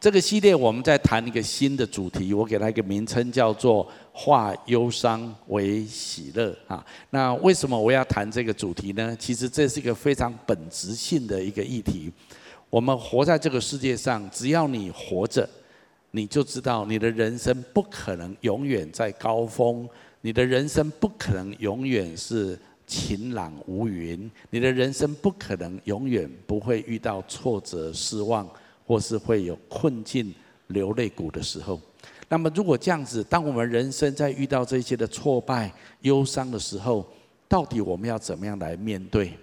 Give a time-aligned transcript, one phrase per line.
[0.00, 6.86] 这个系列我们在谈一个新的主题，我给它一个名称叫做“化忧伤为喜乐”啊。
[7.10, 9.16] 那为什么我要谈这个主题呢？
[9.18, 12.12] 其实这是一个非常本质性的一个议题。
[12.70, 15.48] 我们活在这个世界上，只要你活着，
[16.12, 19.88] 你就知道你的人生不可能永远在高峰，
[20.20, 22.56] 你的人生不可能永远是
[22.86, 28.48] 晴朗无云，你的人生不可能永远不会遇到挫折、失望。
[28.88, 30.34] 或是会有困境、
[30.68, 31.78] 流泪谷的时候，
[32.26, 35.70] 那么如果这样子，当我们人生在遇到这些的挫败、
[36.00, 37.06] 忧伤的时候，
[37.46, 39.34] 到底我们要怎么样来面对？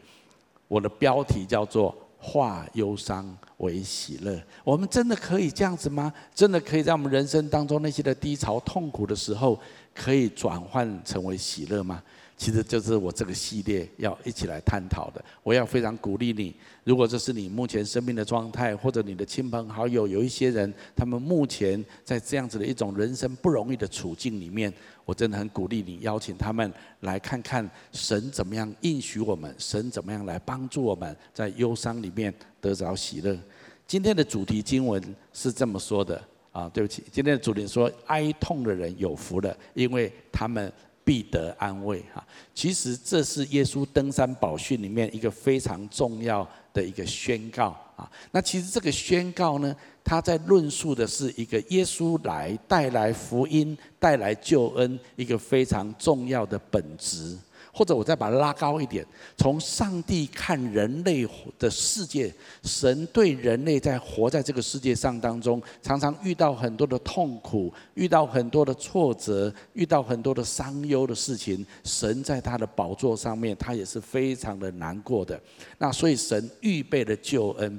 [0.68, 4.42] 我的标题叫做“化忧伤为喜乐”。
[4.66, 6.12] 我们真的可以这样子吗？
[6.34, 9.60] 真的可以在我们人生当中那些的低潮、痛苦的时候，
[9.94, 12.02] 可以转换成为喜乐吗？
[12.38, 15.24] 其实就是我这个系列要一起来探讨的。
[15.42, 16.54] 我要非常鼓励你，
[16.84, 24.72] 如果这是你目前生命的状态，或者你的亲朋好友有一些人，他们目前在这样子的一种人生不容易的处境里面，
[25.06, 26.70] 我真的很鼓励你，邀请他们
[27.00, 33.40] 来看看神怎么样应许我们，神怎么样来帮助我们在忧伤里面得着喜乐。
[33.88, 40.70] 今天的主题经文是这么说的啊，对不起，今天的主题说哀痛的人有福了，因为他们。
[41.06, 42.22] 必得安慰哈，
[42.54, 48.12] 其实这是耶稣登山宝训里面一个非常重要的一个宣告啊。
[48.32, 57.38] 那其实这个宣告呢，他在论述的是一个耶稣来带来福音、带来救恩一个非常重要的本质。
[57.76, 61.28] 或者我再把它拉高一点，从上帝看人类
[61.60, 75.38] 的世界，神对人类在活在这个世界上当中，常常遇到很多的痛苦，遇到很多的挫折，遇到很多的伤忧的事情，神在他的宝座上面，他也是非常的难过的。
[75.78, 77.78] 那所以神预备了救恩，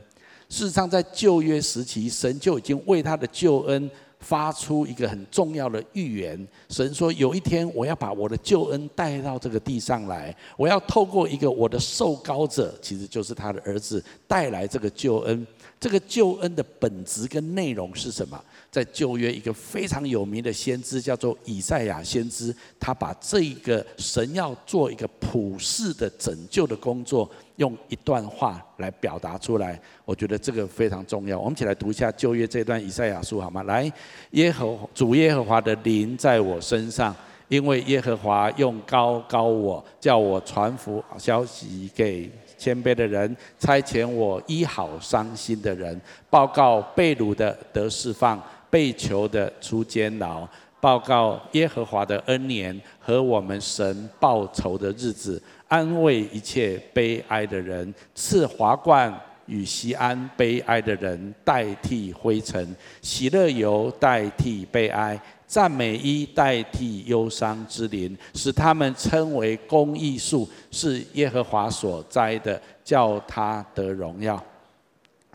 [0.50, 3.90] 事实上在旧约时期，神就已经为他的救恩。
[4.20, 15.46] 发出一个很重要的预言，神说有一天我要把我的救恩带到这个地上来，我要透过一个我的受膏者，其实就是他的儿子，带来这个救恩。
[15.78, 18.42] 这个救恩的本质跟内容是什么？
[18.70, 29.78] 在旧约一个非常有名的先知叫做以赛亚先知，他把这一个神要做一个普世的拯救的工作，用一段话来表达出来。
[30.04, 31.38] 我觉得这个非常重要。
[31.38, 33.62] 我们一起来读一下旧约这段以赛亚书好吗？
[33.64, 33.90] 来，
[34.30, 37.14] 耶和主耶和华的灵在我身上，
[37.48, 42.30] 因为耶和华用膏膏我，叫我传福消息给。
[42.58, 46.00] 谦卑的人，差遣我医好伤心的人，
[46.30, 50.48] 报告被掳的得释放，被囚的出监牢，
[50.80, 59.12] 报告耶和华的恩年和我们神报仇的日子，安慰一切悲哀的人，赐华冠
[59.46, 65.20] 与锡安悲哀的人代替灰尘，喜乐油代替悲哀。
[65.48, 74.44] 赞美衣代替忧伤之灵，使他们称为公义树，是耶和华所栽的，叫他得荣耀。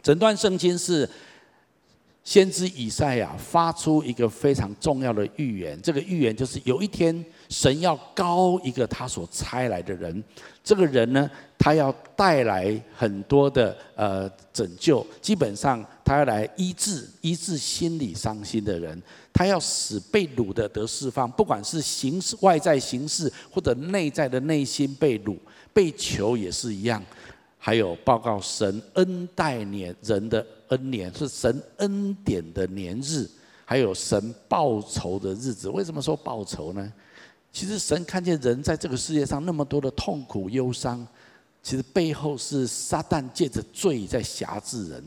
[0.03, 1.09] 整段圣经是
[2.25, 10.23] 先知以赛亚发出一个非常重要的预言，这个预言就是有一天神要高一个他所差来的人，
[10.63, 11.29] 这个人呢，
[11.59, 18.99] 他要带来很多的呃拯救，基本上他要来医治医治心里伤心的人。
[19.33, 25.37] 他要使被掳的得释放，不管是形式外在形式，或者内在的内心被掳、
[25.73, 27.03] 被囚也是一样。
[27.57, 33.29] 还有报告神恩待年人的恩年，是神恩典的年日，
[33.65, 35.69] 还有神报仇的日子。
[35.69, 36.93] 为什么说报仇呢？
[37.51, 41.05] 其实神看见人在这个世界上那么多的痛苦忧伤，
[41.61, 45.03] 其实背后是撒旦借着罪在辖制人。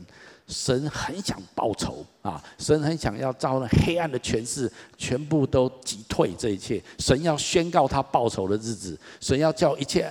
[0.47, 2.39] 神很想报仇啊！
[2.59, 6.79] 神很想要招那黑暗的权势，全部都击退这一切。
[6.99, 10.07] 神要宣告他报仇的日子，神要叫一切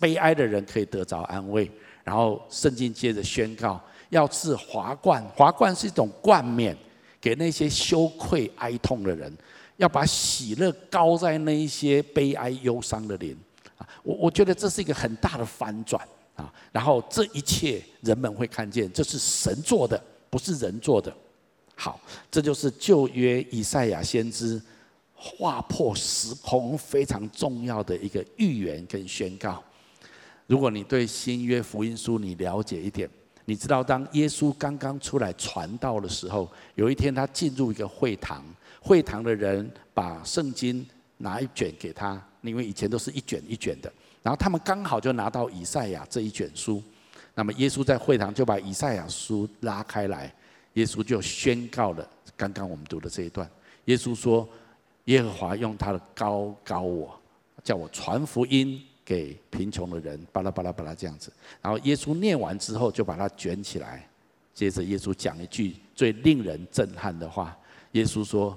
[0.00, 1.70] 悲哀的人可以得着安慰。
[2.02, 3.78] 然后圣经接着宣告，
[4.08, 6.74] 要赐华冠，华冠是一种冠冕，
[7.20, 9.30] 给那些羞愧哀痛的人，
[9.76, 13.36] 要把喜乐高在那一些悲哀忧伤的灵。
[13.76, 16.06] 啊，我我觉得这是一个很大的翻转。
[16.36, 21.14] 啊，然后这一切人们会看见，这是神做的，不是人做的。
[21.76, 24.60] 好，这就是旧约以赛亚先知
[25.14, 29.62] 划破时空非常重要的一个预言跟宣告。
[30.48, 33.08] 如果你对新约福音书你了解一点，
[33.44, 38.44] 你知道当耶稣刚刚出来传道的时候，有一天他进入一个会堂，
[38.84, 40.86] 会堂的人把圣经
[41.16, 43.90] 拿一卷给他，因为以前都是一卷一卷的。
[44.22, 46.82] 然后他们刚好就拿到以赛亚这一卷书，
[47.34, 50.30] 那么耶稣在会堂就把以赛亚书拉开来，
[50.74, 53.48] 耶稣就宣告了刚刚我们读的这一段。
[53.86, 54.46] 耶稣说
[55.06, 57.18] ：“耶和华用他的膏膏我，
[57.62, 61.32] 叫我传福音给贫穷的人。”巴拉巴拉巴拉这样子。
[61.62, 64.06] 然后耶稣念完之后，就把它卷起来。
[64.52, 67.56] 接着耶稣讲一句最令人震撼的话
[67.92, 68.56] ：“耶稣说，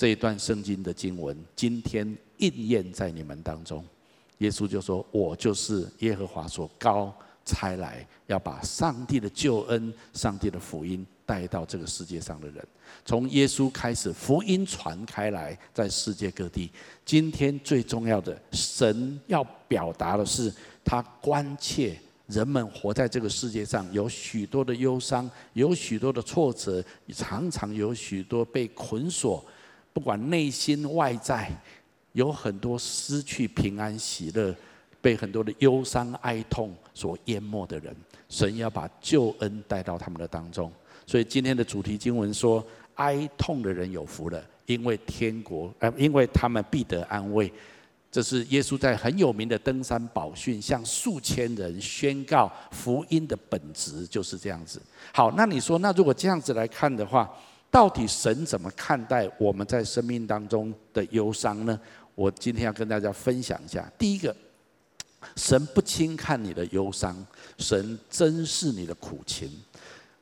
[0.00, 3.84] 这一段圣经的经文今天应验在你们当中。”
[4.38, 7.14] 耶稣就说：“我就是耶和华所高
[7.44, 12.66] 差来，要把上帝的救恩、上帝的福音带到这个世界上的人。
[13.04, 16.70] 从耶稣开始，福音传开来，在世界各地。
[17.04, 20.50] 今天最重要的，神要表达的是，
[20.82, 21.94] 他关切
[22.26, 26.82] 人们活在这个世界上，有许多的忧伤，有许多的挫折，
[27.12, 29.44] 常常有许多被捆锁，
[29.92, 31.50] 不管内心外在。”
[32.14, 34.52] 有很多失去平安喜乐，
[35.00, 37.94] 被很多的忧伤哀痛所淹没的人，
[38.28, 40.72] 神要把救恩带到他们的当中。
[41.06, 42.66] 所以今天的主题经文说：
[42.96, 47.52] 哀痛的人有福了，因为天国，呃，因为他们必得安慰。
[48.10, 54.82] 这是耶稣在很有名的登山宝训，向数千人宣告福音的本质就是这样子。
[55.12, 57.32] 好，那你说，那如果这样子来看的话，
[57.70, 61.78] 到底神怎么看待我们在生命当中的忧伤呢？
[62.14, 64.34] 我今天要跟大家分享一下，第一个，
[65.36, 67.16] 神不轻看你的忧伤，
[67.58, 69.50] 神珍视你的苦情。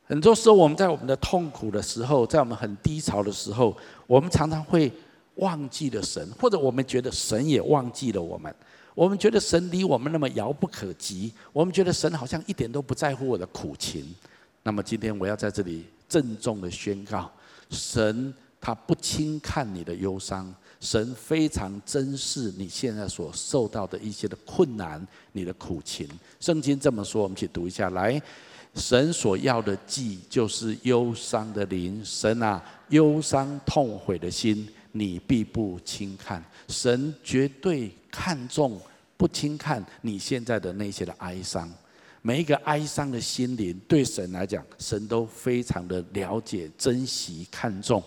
[0.05, 4.93] 很多时候，我们在我们的痛苦的时候，在我们很低潮的时候，我们常常会
[5.37, 8.55] 忘记了神，或者我们觉得神也忘记了我们。
[8.95, 14.15] 我们觉得神离我们那么遥不可及，我们觉得神好像一点都不在乎我的苦情。
[14.62, 17.31] 那么今天我要在这里郑重的宣告，
[17.70, 20.55] 神他不轻看你的忧伤。
[20.81, 26.09] 神非常珍视你现在所受到的一些的困难，你的苦情。
[26.38, 28.23] 圣经这么说，我们去读一下来。
[28.76, 32.00] 神所要的祭就是忧伤的灵。
[32.05, 36.44] 神啊，忧伤痛悔的心，你必不轻看。
[36.69, 38.81] 神绝对看重，
[39.17, 41.69] 不轻看你现在的那些的哀伤。
[42.28, 48.02] 每一个哀伤的心灵，对神来讲，神都非常的了解、珍惜、看重。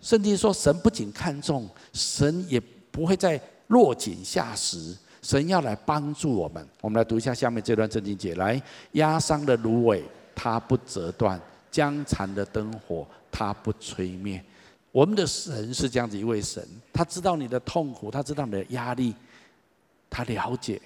[0.00, 2.60] 圣经说，神不仅看重，神也
[2.92, 4.96] 不会再落井下石。
[5.22, 6.64] 神要来帮助我们。
[6.80, 8.62] 我们来读一下下面这段圣经节：来，
[8.92, 10.04] 压伤的芦苇，
[10.36, 11.36] 它不折断；
[11.68, 14.40] 将残的灯火，它不吹灭。
[14.92, 19.12] 我们的神是这样子一位神，他知道你的痛苦，他知道你的压力，
[20.08, 20.80] 他了解，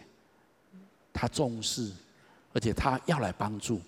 [1.13, 1.91] 他重视，
[2.53, 3.81] 而且他要来帮助。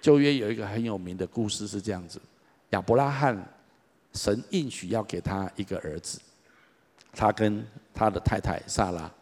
[0.00, 2.20] 旧约有一个很有名的故事是这样子：
[2.70, 3.46] 亚伯拉罕。
[4.14, 6.18] 神应许要给他一个儿子，
[7.12, 7.62] 他跟
[7.92, 9.12] 他的太太撒拉，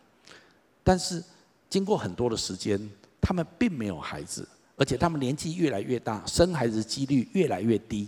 [0.85, 1.21] 但是
[1.69, 2.79] 经过很多的时间，
[3.21, 8.07] 他们并没有孩子，而且他们年纪越来越大，生孩子几率越来越低。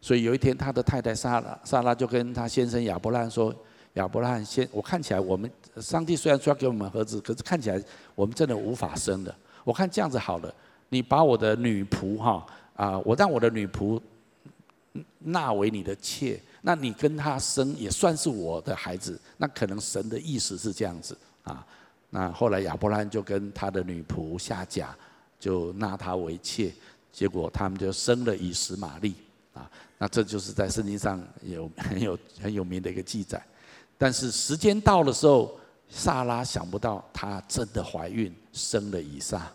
[0.00, 3.54] 所以有一天，他的太太撒拉撒拉就跟他先生亚伯拉罕说
[3.98, 7.82] ：“亚伯拉罕先，我看起来我们上帝虽然说要给我们儿子，可是看起来
[8.14, 9.34] 我们真的无法生的。
[9.64, 10.52] 我看这样子好了，
[10.88, 14.00] 你把我的女仆哈啊，我让我的女仆。”
[15.20, 19.20] 纳为你的妾，那你跟他生也算是我的孩子。
[19.36, 21.64] 那可能神的意思是这样子啊。
[22.10, 24.96] 那后来亚伯拉罕就跟他的女仆夏甲，
[25.38, 26.72] 就纳她为妾，
[27.12, 29.14] 结果他们就生了以实玛利
[29.52, 29.70] 啊。
[29.98, 33.40] 那这就是在圣经上有很有很有名的一个记载。
[33.98, 35.54] 但是时间到的时候，
[35.90, 39.46] 撒拉想不到她真的怀孕，生了以撒。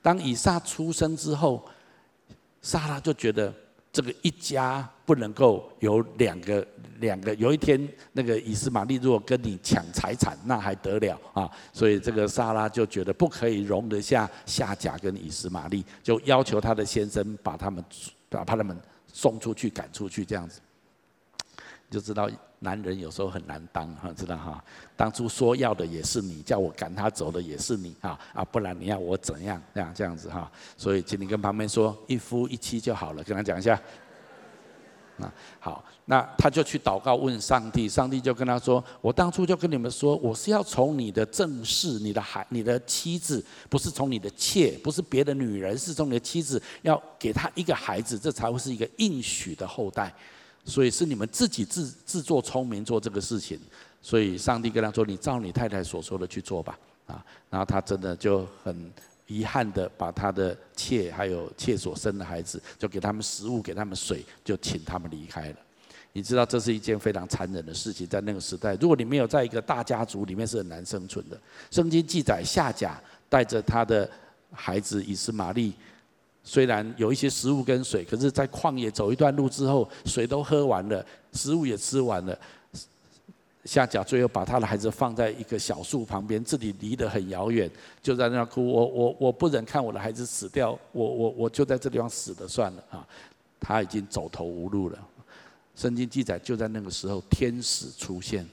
[0.00, 1.66] 当以撒出生之后，
[2.62, 3.52] 撒拉就觉得。
[3.92, 6.64] 这个一家不能够有两个
[7.00, 11.50] 两个，有一天那个以斯玛利如果跟你抢财产，那还得了啊？
[11.72, 17.84] 所以这个撒拉就觉得不可以容得下夏甲跟以斯玛利，就要求他的先生把他们
[18.28, 18.80] 把他们
[19.12, 20.60] 送出去赶出去，这样子，
[21.90, 22.30] 就知道。
[22.62, 24.62] 男人有时候很难当哈，知道哈？
[24.94, 28.44] 当初说要的也是你，叫我赶他走的也是你啊啊！
[28.44, 29.60] 不然你要我怎样？
[29.74, 30.50] 这样这样子哈。
[30.76, 33.80] 所以请你跟旁边说一夫一妻就好了，跟他讲一下。
[35.16, 50.14] 那好，那他就去祷告问上帝，上帝就跟他说：我当初就跟你们说，我是要从你的正室、你的孩、你的妻子，不是从你的妾，不是别的女人，是从你的妻子，要给他一个孩子，这才会是一个应许的后代。
[50.64, 53.58] 所以是你们自己自自作聪明做这个事情，
[54.00, 58.92] 所以上帝跟他说：“你照你太太所说的去做吧。”啊，然后他真的就很
[59.26, 65.56] 遗憾的把他的妾还有妾所生的孩子，就给他们食物，给他们水，就请他们离开了。
[66.12, 71.40] 你知道这是一件非常残忍的事情，在那个时代，如果你没有在一个大家族里面，是很难生存的。
[71.70, 74.08] 圣经记载，夏甲带着他的
[74.52, 75.72] 孩子以实玛利
[76.42, 82.36] 虽然有一些食物跟水，可是，在旷野走一段路之后，水都喝完了，食物也吃完了。
[83.66, 87.70] 夏甲最后把他的孩子放在一个小树旁边，自己离得很遥远，
[88.02, 88.66] 就在那哭。
[88.66, 93.06] 我我我不忍看我的孩子死掉，我我我就在这地方死了算了啊！
[93.60, 94.98] 他已经走投无路了。
[95.76, 98.48] 圣经记载，就在那个时候，天使出现，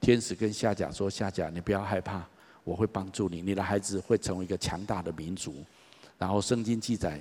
[0.00, 2.26] 天使跟夏甲说：“夏甲，你不要害怕，
[2.64, 5.54] 我会帮助你，你的孩子会成为一个强大的民族。”
[6.18, 7.20] 然后圣经记载，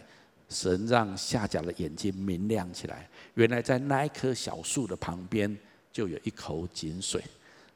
[0.49, 5.57] 神让夏甲的眼睛明亮起来，原来在那一棵小树的旁边。
[5.89, 7.19] 就有一口井水，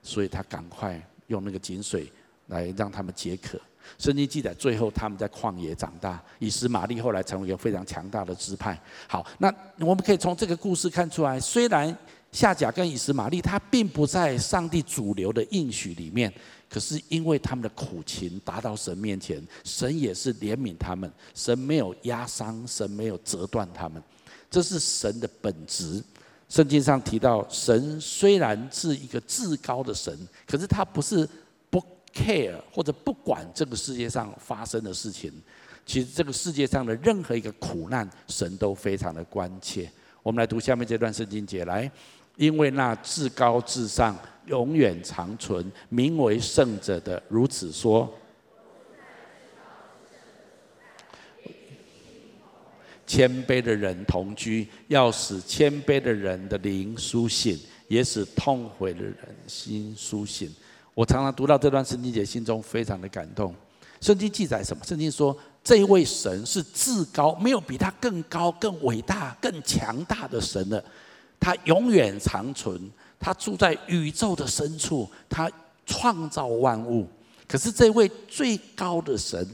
[0.04, 2.08] 所以他赶快用那个井水
[2.50, 3.60] 来让他们解渴。
[3.98, 6.22] 圣经记载，最后他们在旷野长大。
[6.38, 8.80] 以实玛利后来成为一个非常强大的支派。
[9.08, 11.98] 好，那我们可以从这个故事看出来，虽然
[12.32, 16.32] 夏甲跟以实玛利他并不在上帝主流的应许里面，
[16.72, 24.02] 可是因为他们的苦情达到神面前，神也是怜悯他们，神没有压伤，神没有折断他们，
[24.50, 26.02] 这是神的本质。
[26.48, 31.28] 圣经上提到，神虽然是一个至高的神，可是他不是
[31.70, 35.30] 不 care 或者不管这个世界上发生的事情。
[35.86, 39.92] 其实这个世界上的任何一个苦难，神都非常的关切。
[40.24, 41.92] 我们来读下面这段圣经节来，
[42.42, 44.18] 因为那至高至上、
[44.48, 48.12] 永远长存、名为圣者的如此说。
[53.06, 60.52] 谦卑的人同居，要使谦卑的人的灵苏醒，也使痛悔的人心苏醒。
[60.96, 63.54] 我常常读到这段圣经节，心中非常的感动。
[64.00, 64.84] 圣经记载什么？
[64.84, 70.84] 圣经说，这位神是至高，没有比他更高、更伟大、更强大的神了。
[71.42, 72.80] 他永远长存，
[73.20, 75.52] 他住在宇宙的深处，他
[75.86, 77.06] 创造万物。
[77.48, 79.46] 可是这位最高的神，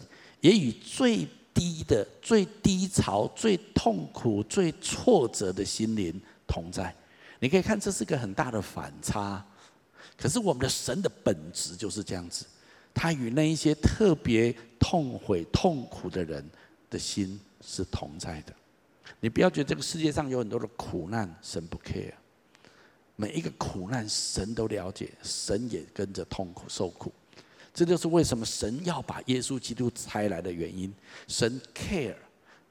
[0.41, 6.13] 也与最低的最低潮、最痛苦、最挫折的心灵
[6.45, 6.93] 同在，
[7.39, 9.43] 你可以看，这是个很大的反差。
[10.17, 12.45] 可是我们的神的本质就是这样子，
[12.93, 16.47] 他与那一些特别痛悔、痛苦的人
[16.89, 18.53] 的心是同在的。
[19.19, 22.13] 你不要觉得这个世界上有很多的苦难，神不 care。
[23.15, 27.11] 每一个苦难，神都了解，神也跟着痛苦受苦。
[27.73, 30.93] 这就是为什么神要把耶稣基督差来的原因。
[31.27, 32.15] 神 care，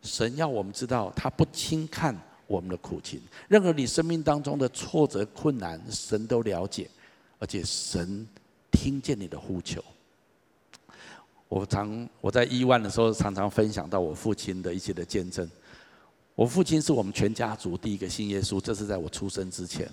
[0.02, 2.16] 神要我们知道，他不轻看
[2.46, 3.20] 我们的苦情。
[3.48, 6.88] 任何你生命当中的挫折、困难，神都了解，
[7.38, 8.26] 而且神
[8.70, 9.82] 听见你的呼求。
[11.48, 15.48] 我常我在亿万的时候，常常分享到我父亲的一些的见证。
[16.36, 19.88] 我父亲是我们全家族第一个信耶稣，这是在我出生之前。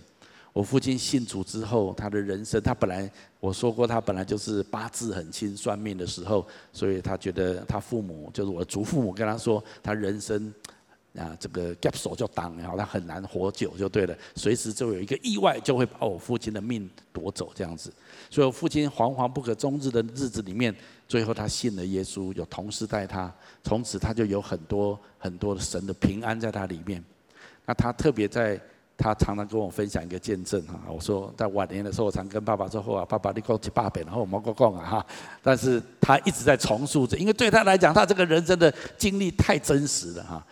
[0.51, 3.09] 我父亲信主之后，他的人生，他本来
[3.39, 10.53] 我说过，他本来就是八字很轻，算命的时候，所以他觉得他父母就是我的祖父母跟他说，他人生
[11.15, 17.91] 啊这个 gap 手就挡，然后他很难活久就对了，随时就有一个意外就会把我父亲的命夺走这样子，
[18.33, 20.73] 所以我父亲惶惶不可终日的日子里面，
[21.07, 23.31] 最后他信了耶稣，有同事带他，
[23.63, 27.03] 从此他就有很多很多的神的平安在他里面，
[27.67, 28.59] 那他特别在。
[28.95, 35.05] 他常常跟我分享一个见证哈，我说在晚年的时候，我常跟爸爸说：“话爸爸你讲七八遍，然后我们过讲啊哈。”
[35.41, 40.45] 但是他一直在重塑着，因为对他来讲，他这个人生的经历太真实了哈。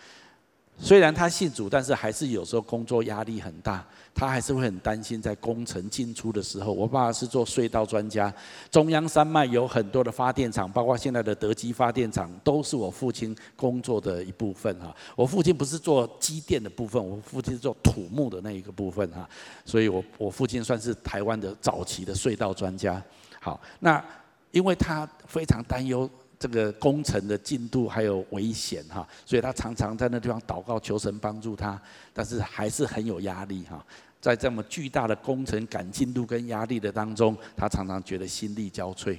[0.82, 3.86] 虽然他信主，但是还是有时候工作压力很大。
[4.14, 8.32] 他还是会很担心，在工程进出的时候，我爸爸是做隧道专家，
[8.70, 14.94] 中央山脉有很多的发电厂，包括现在的德基发电厂，都是我父亲工作的一部分哈。
[15.16, 19.26] 我父亲不是做机电的部分，我父亲是做土木的那一个部分哈，
[19.64, 23.02] 所以我我父亲算是台湾的早期的隧道专家。
[23.40, 24.04] 好，那
[24.50, 26.10] 因为他非常担忧。
[26.42, 31.80] 这个工程的进度还有危险哈，所以他常常在那地方祷告求神帮助他，
[32.12, 33.86] 但是还是很有压力哈。
[34.20, 39.16] 在这么巨大的工程赶进度跟压力的当中，他常常觉得心力交瘁。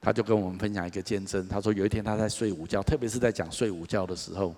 [0.00, 4.54] 他就跟我们分享一个见证，他说有一天他在睡午觉，特别是在讲睡午觉的时候，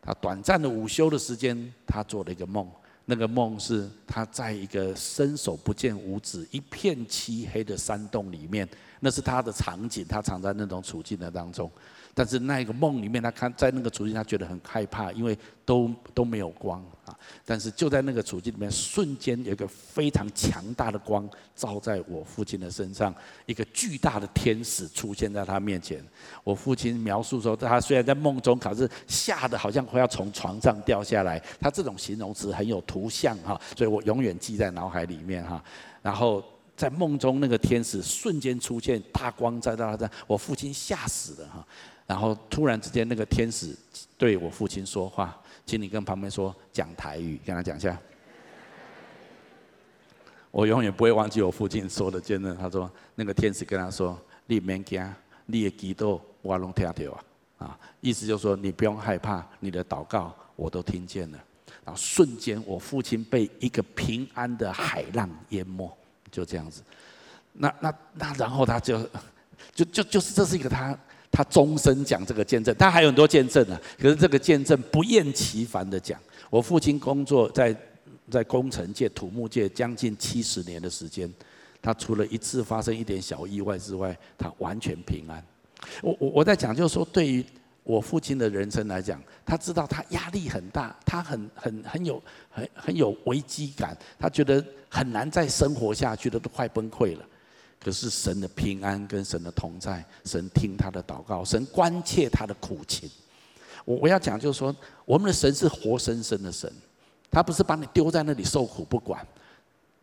[0.00, 2.70] 他短暂的午休的时间，他做了一个梦。
[3.04, 8.68] 那个梦是他在一个伸手不见五指、一片漆黑的山洞里面。
[9.00, 11.70] 那是他的场景，他藏在那种处境的当中。
[12.12, 17.16] 但是那一个梦里面，他看在那个处境，他觉得很害怕，因为都都没有光啊。
[17.44, 23.14] 但是就在那个处境里面，瞬间有一个非常强大的光照在我父亲的身上，
[23.46, 26.04] 一个巨大的天使出现在他面前。
[26.42, 31.40] 我父亲描述说，他虽然在梦中，可是吓得好像快要从床上掉下来。
[31.60, 35.62] 他这种形容词很有图像哈，所以我永远记在脑海里面哈。
[36.02, 36.42] 然后。
[36.80, 41.66] 在梦中那个天使瞬间出现，大光在到他，我父亲吓死了哈。
[42.06, 43.76] 然后突然之间，那个天使
[44.16, 48.00] 对我父亲说话，请你跟旁边说讲台语，跟他讲一下。
[50.50, 52.56] 我永远不会忘记我父亲说的见证。
[52.56, 54.18] 他说，那个天使跟他说
[54.48, 55.06] ：“你免惊，
[55.44, 57.24] 你的祈祷我拢听到啊。”
[57.68, 61.38] 啊，意思就是说你不用害怕，你的祷告我都听见了。
[61.84, 65.94] 然后瞬间，我父亲被一个平安的海浪淹没，
[66.30, 66.82] 就这样子。
[67.52, 69.00] 那那那，然后他就
[69.74, 70.98] 就就就是这是一个他。
[71.32, 73.80] 他终身讲这个见证，他还有很多见证呢。
[73.96, 76.18] 可是这个见证不厌其烦的讲。
[76.50, 77.74] 我父亲工作在
[78.28, 81.32] 在工程界、土木界将近七十年的时间，
[81.80, 85.40] 他除了一次发生一点小意外之外，他完全平安。
[86.02, 87.46] 我我我在讲，就是说，对于
[87.82, 97.26] 我父亲的人生来讲，他知道他压力很大，他很很很有很很有危机感，他觉得很难再生活下去了，都快崩溃了。
[97.82, 103.10] 可是神的平安跟神的同在，神听他的祷告，神关切他的苦情。
[103.86, 106.70] 我我要讲就是说，我们的神是活生生的神，
[107.30, 109.26] 他不是把你丢在那里受苦不管，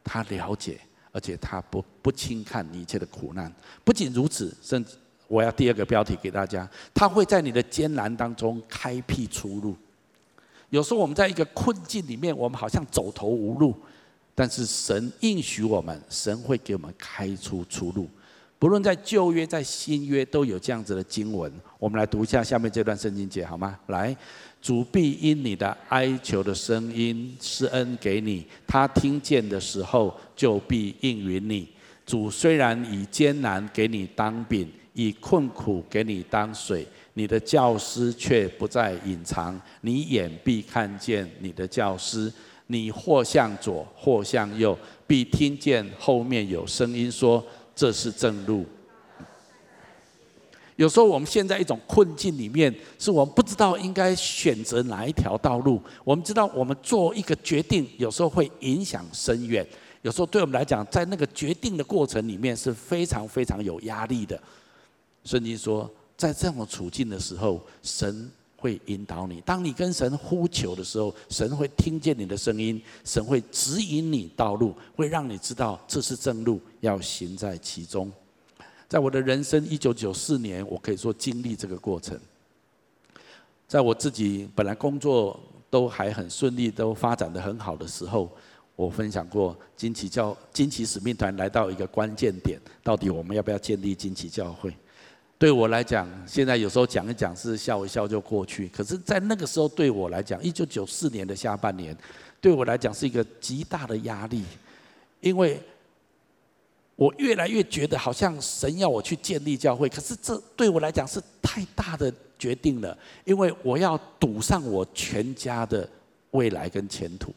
[0.04, 0.80] 他了解，
[1.12, 3.54] 而且他不不轻看你一切的苦难。
[3.86, 9.76] 不仅如此，甚至我要第二个标题给大家，他会在你的艰难当中开辟出路。
[10.70, 13.76] 有时候我们在一个困境里面，我们好像走投无路。
[14.36, 18.08] 但是神应许我们，神会给我们开出出路。
[18.60, 21.52] 不论在旧约、在新约，都有这样子的经文。
[21.80, 23.80] 我们来读一下下面这段圣经节，好吗？
[23.88, 24.16] 来，
[24.62, 31.68] 主必因你的哀求的声音施恩给你，他听见的时候就必应允你。
[32.06, 42.34] 主虽然以艰难给你当饼，以困苦给你当水，你的教师却不再隐藏，你眼必看见你的教师。
[42.70, 44.78] 你或向左，或向右，
[45.08, 47.42] 必听见后面有声音说
[47.74, 48.66] ：“这是正路。”
[50.76, 55.82] 有时候我们陷在一种困境里面，是我们不知道应该选择哪一条道路。
[56.04, 59.66] 我们知道，我们做一个决定，有时候会影响深远。
[60.02, 64.38] 有时候对我们来讲，在那个决定的过程里面是非常非常有压力的。
[65.28, 68.32] 圣经说，在这种处境的时候，神。
[68.60, 69.40] 会引导你。
[69.42, 78.12] 当你跟神呼求的时候，神会听见你的声音，神会指引你道路，会让你知道这是正路，要行在其中。
[78.90, 82.20] 在我的人生一九九四年，我可以说经历这个过程。
[83.68, 88.28] 在我自己本来工作都还很顺利，都发展得很好的时候，
[88.76, 94.76] 我分享过惊奇教惊奇使命团来到一个关键点，到底我们要不要建立惊奇教会？
[95.40, 98.68] 对我来讲，现在有时候讲一讲是笑一笑就过去。
[98.70, 101.96] 可是，在那个时候，对我来讲，一九九四年的下半年，
[102.42, 104.44] 对我来讲是一个极大的压力，
[105.22, 105.62] 因为
[106.96, 115.88] 我越来越觉得好像神要我去建立教会，可是这对我来讲是太大的决定了，因为我要赌上我全家的
[116.32, 117.32] 未来跟前途，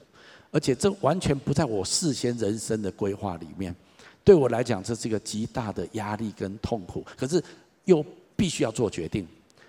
[0.50, 3.76] 而且这完全不在我事先人生的规划里面。
[4.24, 7.04] 对我来讲，这是一个极大的压力跟痛苦。
[7.14, 7.44] 可是。
[7.84, 8.04] 又
[8.36, 9.26] 必须要做决定。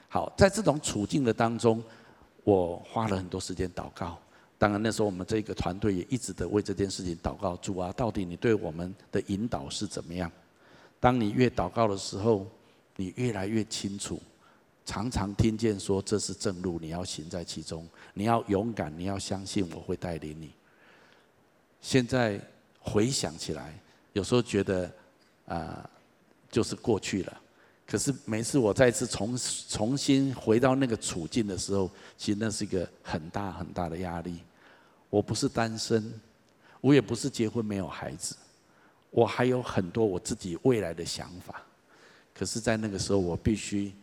[0.08, 1.84] 好，在这种处境的当中，
[2.44, 4.18] 我花了很多时间祷告。
[4.58, 7.56] 当然，那时候我们这个团队也一直的为这件事情祷告。
[7.58, 10.32] 主啊，到底你对我们的引导是怎么样？
[11.00, 12.46] 当你越祷告的时候，
[12.96, 14.22] 你越来越清楚，
[14.86, 20.52] 常常听见说这是正路，你要行在其中，你要勇敢，你要相信我会带领你。
[21.82, 22.40] 现在
[22.80, 23.74] 回想起来，
[24.14, 24.92] 有时候觉得
[25.48, 25.90] 啊、
[26.52, 27.41] 就是过去了。
[27.92, 34.38] 可是每次我再次重重新回到那个处境的时候，其实那是一个很大很大的压力。
[35.10, 36.10] 我不是单身，
[36.80, 38.34] 我也不是结婚没有孩子，
[39.10, 41.62] 我还有很多我自己未来的想法。
[42.34, 43.94] 可是，在那个时候，我必须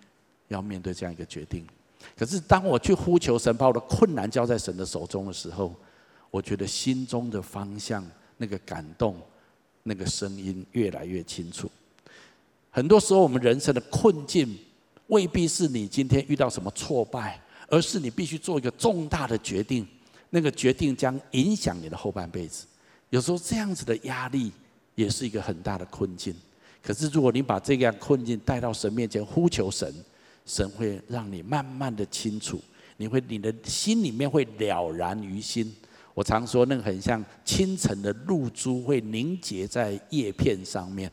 [0.49, 1.67] 要面对这样一个决定。
[2.15, 5.75] 可是，当我去呼求神，把我的困难交在神的手中的时候，
[6.31, 9.19] 我觉得心中的方向、那个感动、
[9.83, 11.71] 那个声音越来越清楚。
[12.79, 14.57] 很多时候，我们人生的困境
[15.09, 19.85] 未必是你今天遇到什么挫败，而是你必须做一个重大的决定。
[20.31, 22.67] 那个决定将影响你的后半辈子。
[23.11, 24.53] 有时候这样子的压力
[24.95, 26.33] 也是一个很大的困境。
[26.81, 29.93] 可是，如果你把这样困境带到神面前呼求神，
[30.47, 32.61] 神会让你慢慢的清楚，
[32.97, 35.75] 你会你的心里面会了然于心。
[36.15, 41.11] 我常说，那个很像清晨的露珠会凝结在叶片上面。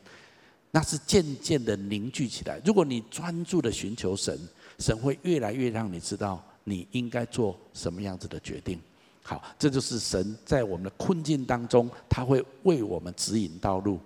[0.76, 2.60] 那是渐渐的凝聚起来。
[2.62, 4.38] 如果你专注的寻求神，
[4.78, 8.78] 神会越来越让你知道你应该做什么样子的决定。
[9.22, 13.98] 好，这就是神在我们的困境当中，他会为我们指引道路。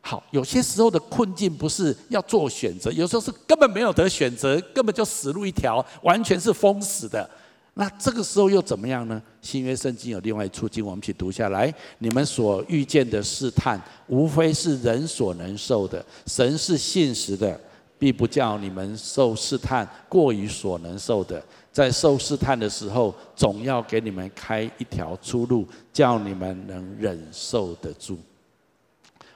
[0.00, 7.30] 好，有些时候的困境不是要做选择，有时候是根本没有得选择，根本就死路一条，完全是封死的。
[7.74, 9.22] 那这个时候又怎么样呢？
[9.40, 11.72] 新约圣经有另外一处经，我们一起读下来。
[11.98, 16.04] 你们所遇见的试探，无非是人所能受的。
[16.26, 17.58] 神是信实的，
[17.98, 21.42] 必不叫你们受试探过于所能受的。
[21.72, 28.18] 在受试探的时候，总要给你们开一条出路，叫你们能忍受得住。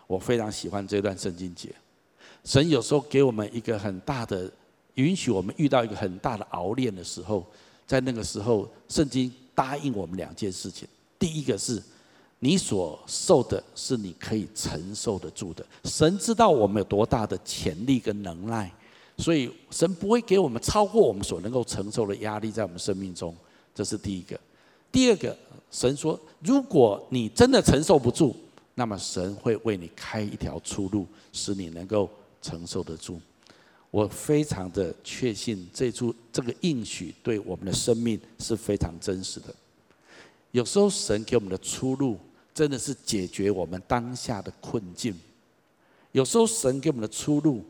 [0.06, 1.72] 我非常喜欢这段圣经节。
[2.44, 4.50] 神有时候给我们一个很大的
[4.94, 7.46] 允许，我们遇到一个很大的熬炼的时候，
[7.86, 10.88] 在那个时候，圣经答应我们两件事情。
[11.18, 11.82] 第一个是，
[12.38, 15.64] 你所受的是你可以承受得住的。
[15.84, 18.72] 神知道我们有多大的潜力跟能耐，
[19.18, 23.34] 所以神不会给我们超过我们所能够承受的压力在我们生命中。
[23.74, 24.38] 这是第一个。
[24.92, 25.36] 第二个，
[25.70, 28.34] 神说，如果你真的承受不住，
[28.74, 32.08] 那么神会为你开一条出路，使你能够
[32.40, 33.20] 承受得住。
[33.94, 39.54] 我非常的确信这出这个应许对我们的生命是非常真实的。
[40.50, 42.18] 有时候神给我们的出路，
[42.52, 45.14] 真的是解决我们当下的困境。
[46.10, 47.64] 有时候神给我们的出路，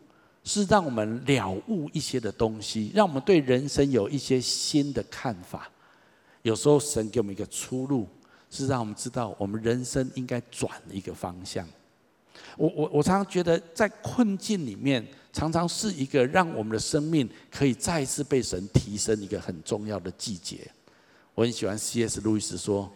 [0.44, 5.70] 是让我们了悟一些的东西，让我们对人生有一些新的看法。
[6.40, 8.08] 有时候神给我们一个出路。
[8.48, 11.68] 是让我们知道，我们人生应该转一个方向。
[12.56, 20.70] 我我我常常觉得，在困境里面，常常是一个让我们的生命可以再一次被神提升一个很重要的季节。
[21.34, 22.20] 我很喜欢 C.S.
[22.20, 22.88] 路易斯说：“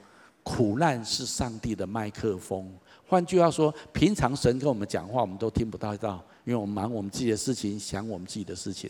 [0.44, 2.72] 苦难是上帝的麦克风。”
[3.08, 8.88] 换句话说，平常神跟我们讲话，我们都听不到到，因为我们忙我们自己的事情，想我们自己的事情。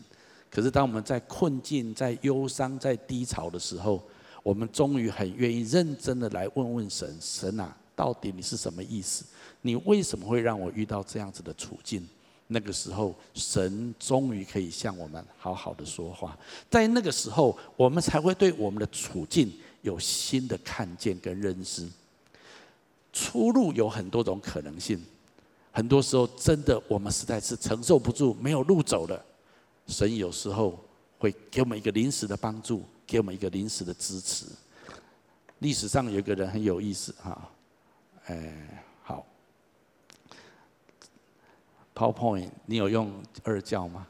[0.51, 4.03] 可是当我们在困境、在忧伤、在低潮的时候，
[4.43, 9.25] 我们终于很愿意认真的来问问神：神啊，到底你是什么意思？
[9.63, 12.07] 你为什么会让我遇到这样子的处境？
[12.49, 16.37] 那个时候，神终于可以向我们好好的说话。
[16.69, 21.89] 在那个时候，我们才会对我们的处境有新的看见跟认知。
[23.13, 25.01] 出路有很多种可能性，
[25.71, 29.25] 很多时候真的我们实在是承受不住，没有路走了。
[29.87, 30.79] 神有时候
[31.19, 32.83] 会给我们一个临时的帮助。
[33.09, 34.45] 给我们一个临时的支持。
[35.61, 37.51] 历史上有一个人很有意思哈，
[38.27, 39.25] 哎，好
[41.99, 43.11] ，PowerPoint，你有用
[43.43, 44.07] 二教吗？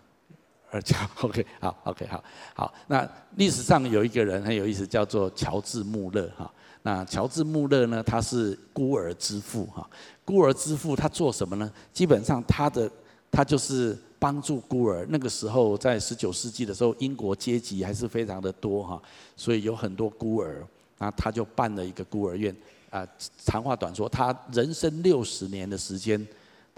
[0.70, 2.22] 二教， OK，好，OK，好，
[2.54, 2.74] 好。
[2.86, 6.52] 那历史上有一个人很有意思，叫做乔治穆勒哈。
[6.82, 9.88] 那乔治穆勒呢，他是孤儿之父哈。
[10.24, 11.72] 孤儿之父他做什么呢？
[11.92, 12.90] 基本上他的
[13.30, 13.96] 他就是。
[14.20, 19.00] 帮助孤儿，那个时候在十九世纪的时候，英国阶级还是非常的多哈，
[19.36, 20.66] 所以有很多孤儿，
[20.98, 22.52] 那他就办了一个孤儿院。
[22.90, 23.06] 啊，
[23.44, 26.18] 长话短说，他人生六十年的时间，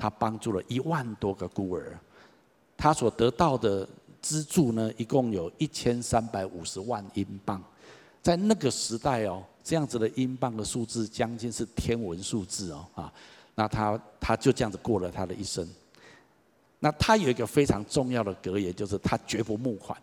[0.01, 1.99] 他帮助了一万多个孤儿，
[2.75, 3.87] 他所得到的
[4.23, 7.63] 资助呢，一共有一千三百五十万英镑，
[8.23, 13.13] 在那个时代哦，这样子的英镑的数字将近是天文数字哦啊，
[13.55, 15.69] 那他他就这样子过了他的一生。
[16.79, 19.95] 那他有一个非常重要的格言，就是他绝不募款。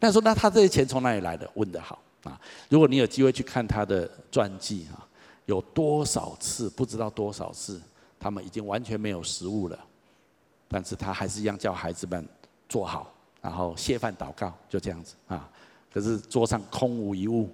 [0.00, 1.46] 那说，那他这些钱从哪里来的？
[1.54, 2.40] 问得好啊！
[2.70, 5.06] 如果你有机会去看他的传记啊，
[5.44, 7.80] 有多少次不知道多少次，
[8.18, 9.78] 他们已经完全没有食物了，
[10.68, 12.26] 但是他还是一样叫孩子们
[12.68, 15.48] 坐好，然后谢饭祷告，就这样子啊。
[15.92, 17.48] 可是桌上空无一物。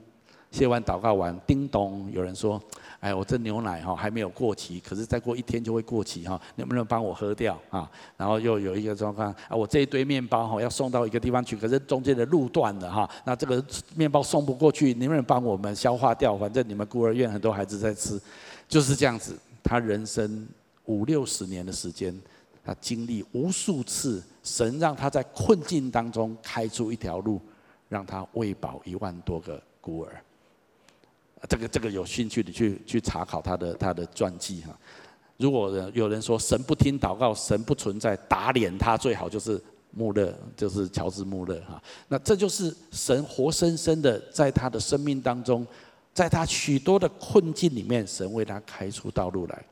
[0.51, 2.63] 谢完祷告完，叮咚，有人说
[3.01, 13.65] ：“哎，我这牛奶哈还没有过期，可是再过一天就会过期哈，能不能帮我喝掉啊？”然后又有一个状况啊，我这一堆面包哈要送到一个地方去，可是中间的路断了哈，那这个
[13.97, 16.37] 面包送不过去，能不能帮我们消化掉？
[16.37, 18.21] 反正你们孤儿院很多孩子在吃，
[18.69, 19.35] 就是这样子。
[19.63, 20.47] 他人生
[20.85, 22.19] 五六十年的时间，
[22.65, 27.41] 他经历无数次，神让他在困境当中开出一条路，
[27.89, 30.23] 让他喂饱一万多个孤儿。
[31.49, 34.79] 这个这个有兴趣的去去查考他的他的传记哈。
[35.39, 41.83] 如果有人说神不听祷告，神不存在，打脸他最好就是穆勒，就是乔治穆勒哈。
[42.07, 45.67] 那这就是神活生生的在他的生命当中，
[46.15, 49.65] 在他许多的困境里面，神为他开出道路来。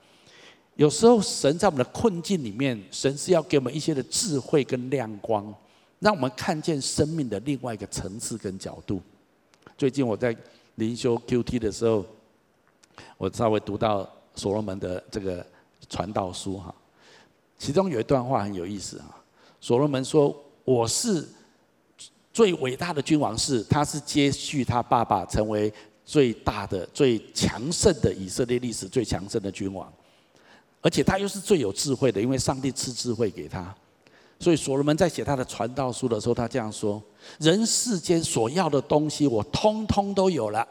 [0.76, 5.54] 有时候神在我们的困境里面，神是要给我们一些的智慧跟亮光，
[5.98, 9.00] 让我们看见生命的另外一个层次跟角度。
[9.76, 10.36] 最近我在。
[10.76, 12.02] 灵修 QT 的时候，
[13.18, 15.44] 我稍微读到所罗门的这个
[15.90, 16.74] 传道书哈，
[17.58, 19.14] 其中有一段话很有意思哈。
[19.60, 21.28] 所罗门说：“我是
[22.32, 25.70] 最伟大的君王，是他是接续他爸爸成为
[26.10, 29.92] 最大的、最强盛的以色列历史最强盛的君王。
[30.80, 33.72] 而且他又是最有智慧的，因为上帝赐智慧给他。
[34.40, 37.00] 所以所罗门在写他的传道书的时候，他这样说：
[37.38, 40.66] 人世间所要的东西，我通通都有了。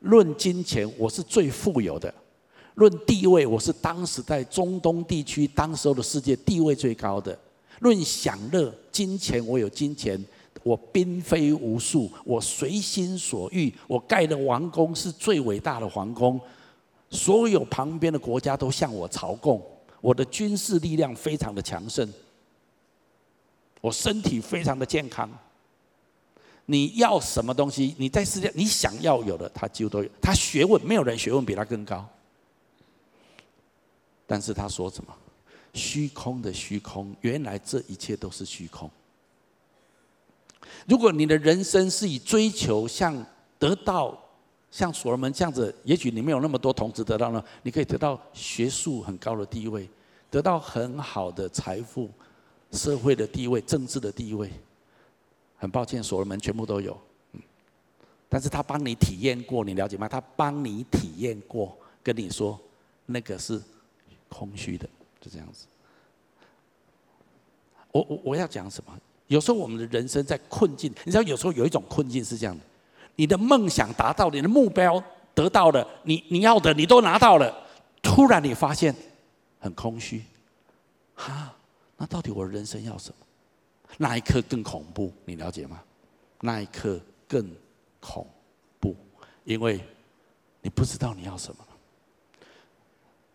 [0.00, 2.12] 论金钱，我是最富有的；
[2.74, 7.32] 论地位，我是当时在中东地区当时候的世界地位最高的；
[7.80, 10.22] 论享乐，金钱我有金钱，
[10.66, 16.40] 我兵非无数，我随心所欲，我盖的王宫是最伟大的皇宫。
[17.08, 19.64] 所有旁边的国家都向我朝贡，
[20.00, 22.12] 我的军事力量非常的强盛，
[23.80, 25.30] 我身体非常的健康。
[26.64, 27.94] 你要什么东西？
[27.96, 30.10] 你在世界你想要有的，他几乎都有。
[30.20, 32.04] 他学问没有人学问比他更高，
[34.26, 35.14] 但是他说什么？
[35.74, 38.90] 虚空的虚空，原来这一切都是虚空。
[40.86, 43.24] 如果你的人生是以追求像
[43.58, 44.22] 得到。
[44.68, 49.88] 像所罗门这样子，也许你没有那么多同志得到呢，你可以得到学术很高的地位，
[50.28, 52.10] 得到很好的财富、
[52.72, 54.50] 社会的地位、政治的地位。
[55.56, 57.00] 很抱歉，所罗门全部都有，
[57.32, 57.40] 嗯，
[58.28, 60.06] 但是他帮你体验过，你了解吗？
[60.06, 62.60] 他帮你体验过，跟你说
[63.06, 63.58] 那个是
[64.28, 64.86] 空虚的，
[65.22, 65.66] 就这样子。
[67.92, 68.92] 我我我要讲什么？
[69.28, 72.62] 有时候我们的人生在困境，你知道，有时候有一种困境是这样的。
[73.16, 75.02] 你的梦想达到，你的目标
[75.34, 77.66] 得到了，你你要的你都拿到了，
[78.02, 78.94] 突然你发现
[79.58, 80.22] 很空虚，
[81.14, 81.54] 哈，
[81.96, 83.16] 那到底我的人生要什么？
[83.98, 85.82] 那一刻更恐怖，你了解吗？
[86.40, 87.50] 那一刻更
[87.98, 88.26] 恐
[88.78, 88.94] 怖，
[89.44, 89.80] 因为
[90.60, 91.64] 你不知道你要什么。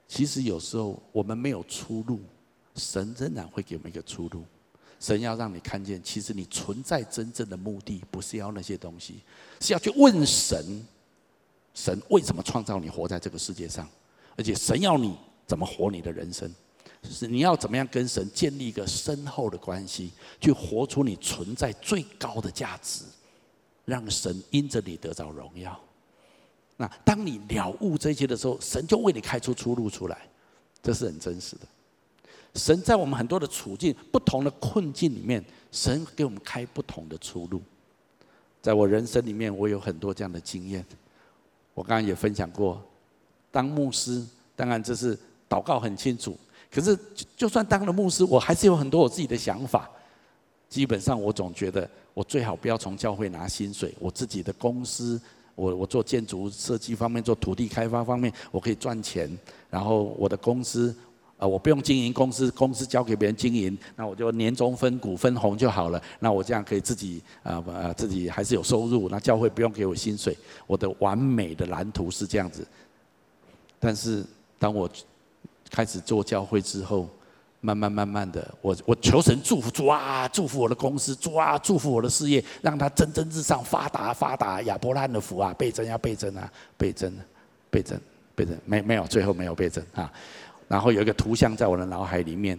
[0.08, 2.20] 其实有时候我们没有出路，
[2.76, 4.46] 神仍然会给我们一个出路。
[5.02, 9.22] 神要让你看见，其实你存在真正的目的不是要那些东西，
[9.60, 10.86] 是要去问神：
[11.74, 13.90] 神为什么创造你活在这个世界上？
[14.38, 16.50] 而且神要你怎么活你的人生？
[17.02, 23.04] 就是你要怎么样跟神建立一个深厚的关系，去活出你存在最高的价值，
[23.86, 25.78] 让神因着你得着荣耀。
[26.78, 30.30] 那当你了悟这些的时候，神就为你开出出路出来，
[30.84, 31.62] 这是很真实的。
[32.56, 37.62] 神在我们很多的处境、不同的困境里面，神给我们开不同的出路。
[38.62, 40.86] 在我人生里面，我有很多这样的经验。
[41.74, 42.82] 我刚刚也分享过，
[43.50, 44.22] 当牧师，
[44.56, 45.18] 当然这是
[45.50, 46.38] 祷告很清楚。
[46.70, 46.98] 可是，
[47.38, 49.90] 就算当了牧师，我还是有很多我自己的想法。
[50.68, 55.20] 基本上，我总觉得我最好不要从教会拿薪水，我自己的公司，
[55.56, 59.30] 我我做建筑设计方面、做土地开发方面，我可以赚钱。
[59.70, 60.94] 然后我的公司。
[61.42, 66.00] 啊，我不用经营公司，公司交给别人经营，那我就年终分股分红就好了。
[66.20, 70.38] 那我这样可以自己啊呃自己还是有收入，那教会不用给我薪水。
[70.68, 72.64] 我的完美的蓝图是这样子。
[73.80, 74.24] 但是
[74.60, 74.88] 当我
[75.72, 77.10] 开始做教会之后，
[77.60, 84.62] 慢慢慢慢的，我我求神祝福，主啊，祝福我的公司，主啊，祝福我的事业，让它蒸蒸日上，发达发达。
[84.62, 87.12] 亚伯拉罕的福啊，倍增要倍增啊，倍增，
[87.72, 88.00] 倍增，
[88.36, 90.12] 倍增，没没有，最后没有倍增啊。
[90.72, 92.58] 然后有一个图像在我的脑海里面，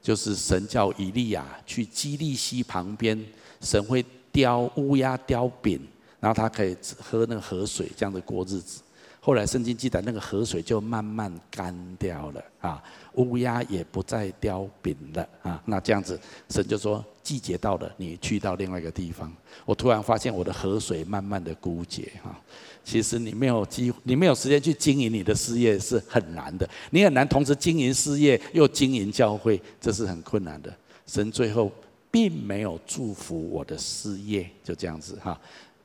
[0.00, 3.20] 就是神叫以利亚去基利溪旁边，
[3.60, 5.80] 神会叼乌鸦叼饼，
[6.20, 8.80] 然后他可以喝那个河水，这样子过日子。
[9.22, 12.80] 后来圣经记载，那个河水就慢慢干掉了啊，
[13.14, 15.60] 乌鸦也不再叼饼了啊。
[15.66, 16.18] 那这样子，
[16.50, 19.30] 神就说季节到了，你去到另外一个地方。
[19.66, 22.40] 我突然发现我的河水慢慢的枯竭哈。
[22.84, 26.68] 其实你没有机，你没有时间去经营你的事业是很难的。
[26.90, 30.74] 你很难同时经营事业又经营教会，这是很困难的。
[31.06, 31.70] 神最后
[32.10, 35.38] 并没有祝福我的事业，就这样子哈。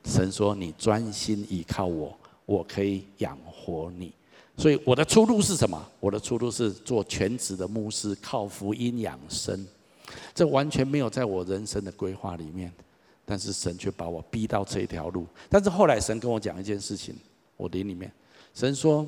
[0.04, 4.12] 神说：“你专心依靠我，我可以养活你。”
[4.56, 5.86] 所以我的出路是什么？
[6.00, 9.66] 我的出路是做全职的牧师，靠福音养生。
[10.34, 12.72] 这完全没有在我人生的规划里面。
[13.26, 15.26] 但是神却把我逼到这一条路。
[15.50, 17.14] 但是后来神跟我讲一件事情，
[17.56, 18.10] 我灵里面，
[18.54, 19.06] 神说：“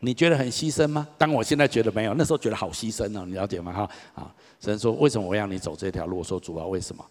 [0.00, 3.72] 你觉得很牺牲吗？”当我现在觉得没有，那时候觉得好牺牲哦，你了解吗？
[3.72, 4.34] 哈啊！
[4.58, 7.04] 神说：“为什么我要你走这条路？”我说：“主啊，为什么？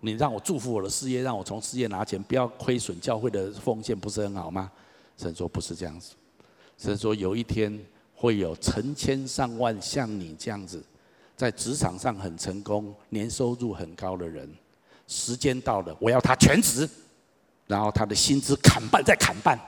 [0.00, 4.70] 你让我祝福我的事业，让我从事业拿钱，不要亏损教会的奉献，不是很好吗？”
[5.16, 6.14] 神说：“不是这样子。”
[6.76, 7.78] 神说：“有一天
[8.16, 10.82] 会有成千上万像你这样子，
[11.36, 14.52] 在职场上很成功、年收入很高的人。”
[15.12, 16.88] 时间到了，我要他全职，
[17.66, 19.58] 然后他的薪资砍半再砍半，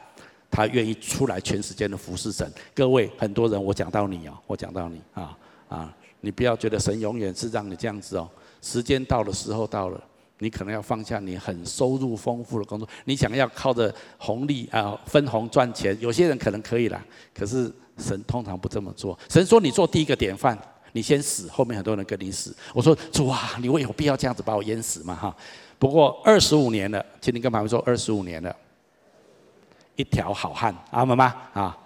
[0.50, 2.50] 他愿意出来全时间的服侍神。
[2.74, 5.36] 各位很多人，我讲到你哦，我讲到你啊
[5.68, 8.26] 啊，你不要觉得神永远是让你这样子哦。
[8.62, 10.02] 时间到的时候到了，
[10.38, 17.04] 你可能要放下你很收入丰富的工作，你想要靠着红利啊分红赚钱，有些人可能可以啦，
[17.34, 19.18] 可是神通常不这么做。
[19.28, 20.58] 神说你做第一个典范，
[20.96, 22.56] 你先死，后面很多人跟你死。
[22.72, 25.12] 我说主啊，你会有必要这样子把我淹死吗？
[25.16, 25.36] 哈，
[25.76, 28.54] 不过二十五年了，请你跟旁边说二十五年了，
[29.96, 31.34] 一条好汉，阿门吗？
[31.52, 31.76] 啊，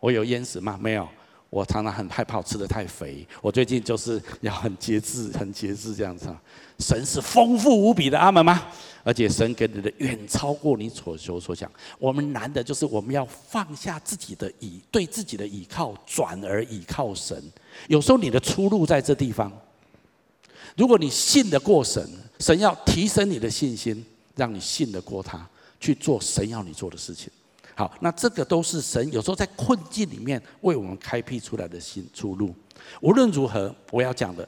[0.00, 0.78] 我有淹死吗？
[0.80, 1.06] 没有。
[1.52, 6.34] 我常常很害怕吃得太肥，我最近就是要很节制， 很节制这样子。
[6.78, 8.68] 神是丰富无比的，阿门吗？
[9.04, 11.70] 而且神给你的远超过你所求所想。
[11.98, 17.38] 我们难的就是我们要放下自己的倚，对自己的倚靠，转而倚靠神。
[17.86, 19.52] 有时候你的出路在这地方。
[20.74, 22.02] 如果你信得过神，
[22.38, 24.02] 神要提升你的信心，
[24.34, 25.46] 让你信得过他，
[25.78, 27.30] 去做神要你做的事情。
[27.74, 32.54] 好，那这个都是神有时候在困境里面为我们开辟出来的新出路。
[33.00, 34.46] 无论如何，我要讲的，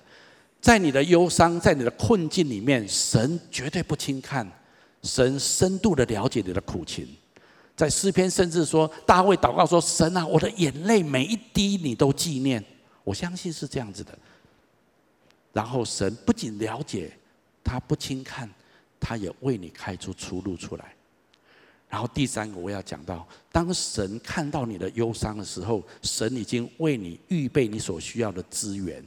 [0.60, 4.46] 在你的忧伤，在你的困境里面，神绝对不轻看，
[5.02, 7.08] 神深度的了解你的苦情。
[7.76, 12.64] 在诗篇甚至说，大卫祷告说：“神啊，我的眼泪每一滴你都纪念。”
[13.02, 14.16] 我相信是这样子的。
[15.52, 17.12] 然后神不仅了解，
[17.64, 18.48] 他不轻看，
[19.00, 20.94] 他也为你开出出路出来。
[21.94, 29.00] 然后第三个我要讲到，当神看到你的忧伤的时候，神已经为你预备你所需要的资源，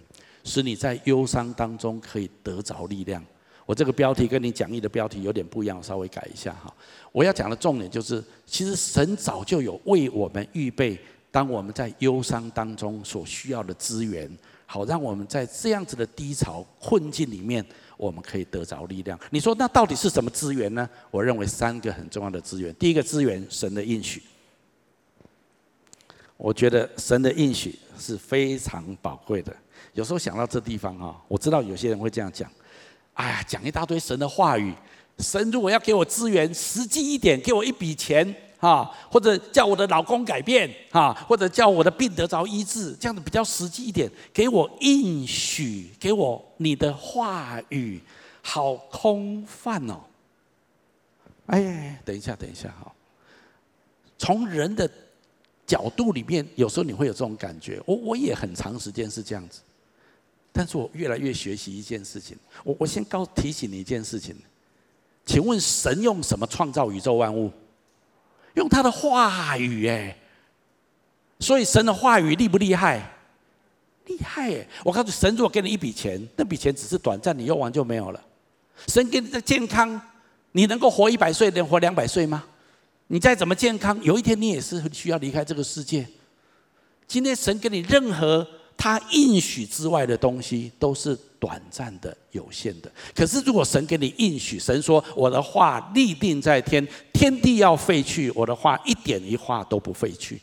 [0.45, 3.21] 使你在忧伤当中可以得着力量。
[3.65, 6.73] 我这个标题跟你讲义的标题有点不一样，稍微改一下哈。
[7.11, 10.97] 我要讲的重点就是，其实神早就有为我们预备，
[11.29, 14.31] 当我们在忧伤当中所需要的资源，
[14.65, 17.65] 好让我们在这样子的低潮困境里面。
[17.97, 19.19] 我们可以得着力量。
[19.31, 20.87] 你说那到底是什么资源呢？
[21.11, 22.73] 我认为三个很重要的资源。
[22.75, 24.23] 第一个资源，神的应许。
[26.37, 29.51] 我觉得神的应许是非常宝贵的。
[29.93, 32.49] 有时候想到这地方啊，我知道有些人会这样讲：
[33.15, 34.71] 哎呀，讲一大堆神的话语。
[35.17, 38.35] 神如果要给我资源，实际一点，给我一笔钱。
[38.59, 44.09] 啊，或者叫我的老公改变，啊，或者叫我的病得着医治，这样子比较实际一点。
[44.33, 48.01] 给我应许，给我你的话语，
[48.41, 50.01] 好空泛哦。
[51.45, 52.91] 哎，等一下，等一下哈。
[54.17, 54.89] 从人的
[55.65, 57.79] 角度里面，有时候你会有这种感觉。
[57.85, 59.61] 我我也很长时间是这样子，
[60.51, 62.35] 但是我越来越学习一件事情。
[62.63, 64.35] 我我先告提醒你一件事情，
[65.27, 67.51] 请问神用什么创造宇宙万物？
[68.57, 70.17] 用他的话语哎，
[71.39, 73.13] 所以神的话语厉不厉害？
[74.07, 74.67] 厉害耶！
[74.83, 78.21] 我告诉，神如果给你一笔钱，那笔钱只是短暂，你用完就没有了。
[78.87, 79.99] 神给你的健康，
[80.53, 82.43] 你能够活一百岁，能活两百岁吗？
[83.07, 86.07] 你再怎么健康，有一天你也是需要离开这个世界。
[87.05, 88.45] 今天神给你任何
[88.77, 91.17] 他应许之外的东西，都是。
[91.39, 92.91] 短暂的、有限的。
[93.13, 100.41] 可是，如果神给你应许，神说：“我的话立定在天，天地要废去，我的话一点一画都不废去。”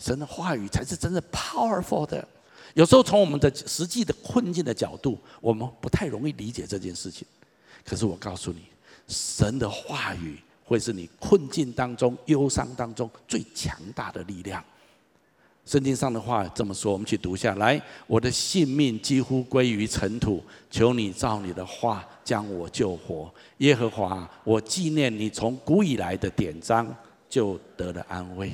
[0.00, 2.26] 神的话语才是真正 powerful 的。
[2.72, 7.26] 有时候，从我们的实际的困境的角度，我们不太容易理解这件事情。
[7.84, 8.62] 可是，我告诉你，
[9.06, 14.64] 神的话语会是你困境当中、忧伤当中最强大的力量。
[15.66, 17.80] 圣经上的话这么说，我们去读一下来。
[18.06, 23.32] 我的性命几乎归于尘土，求你照你的话将我救活。
[23.58, 26.94] 耶和华，我纪念你从古以来的典章，
[27.30, 28.52] 就得了安慰。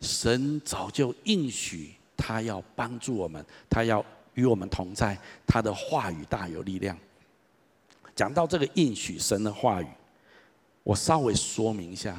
[0.00, 6.96] 神早就应许他要帮助我们，他要与我们同在，他的话语大有力量。
[8.14, 9.88] 讲到这个应许，神的话语，
[10.84, 12.16] 我稍微说明一下。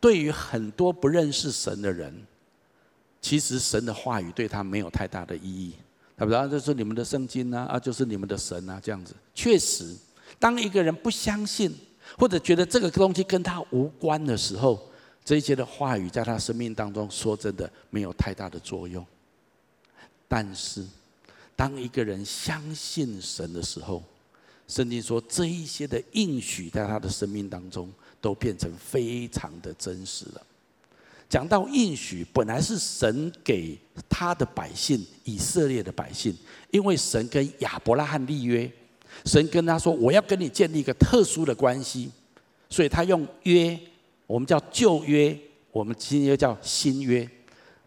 [0.00, 2.14] 对于很多不认识神的人。
[3.22, 5.76] 其实神的话语对他没有太大的意义，
[6.16, 9.14] 他不知道这是你们的圣经啊，啊，就是你们的神啊，这样子。
[9.32, 9.96] 确实，
[10.40, 11.72] 当一个人不相信
[12.18, 14.90] 或者觉得这个东西跟他无关的时候，
[15.24, 19.06] 这些的话语在他生命当中，说真的没有太大的作用。
[20.26, 20.84] 但是，
[21.54, 24.02] 当一个人相信神的时候，
[24.66, 30.42] 圣经说这一些的应许在他的生命当中都变成非常的真实了。
[31.32, 33.74] 讲到应许，本来是神给
[34.06, 36.36] 他的百姓以色列的百姓，
[36.70, 38.70] 因为神跟亚伯拉罕立约，
[39.24, 42.10] 神跟他说：“我要跟你建立一个特殊的关系。”
[42.68, 43.80] 所以他用约，
[44.26, 45.34] 我们叫旧约，
[45.70, 47.26] 我们今天又叫新约。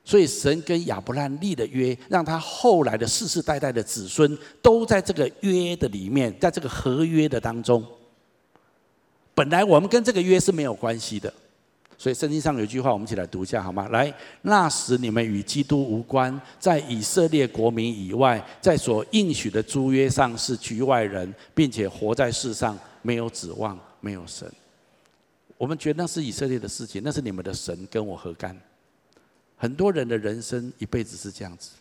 [0.04, 7.86] 所以神跟亚伯拉罕立的约，让他后来的世世代代的子孙都在这个约的里面，在这个合约的当中。
[9.36, 11.32] 本来我们跟这个约是没有关系的。
[11.98, 13.88] 所以圣经上有一句话，我们一起来读一下好吗？
[13.90, 24.52] 来，那时你们与基督无关，在以色列国民以外，在所应许的诸约上是局外人，并且活在世上没有指望，没有神。
[25.58, 28.56] 我们觉得那是以色列的事情，那是你们的神跟我何干？
[29.56, 31.72] 很多人的人生一辈子是这样子，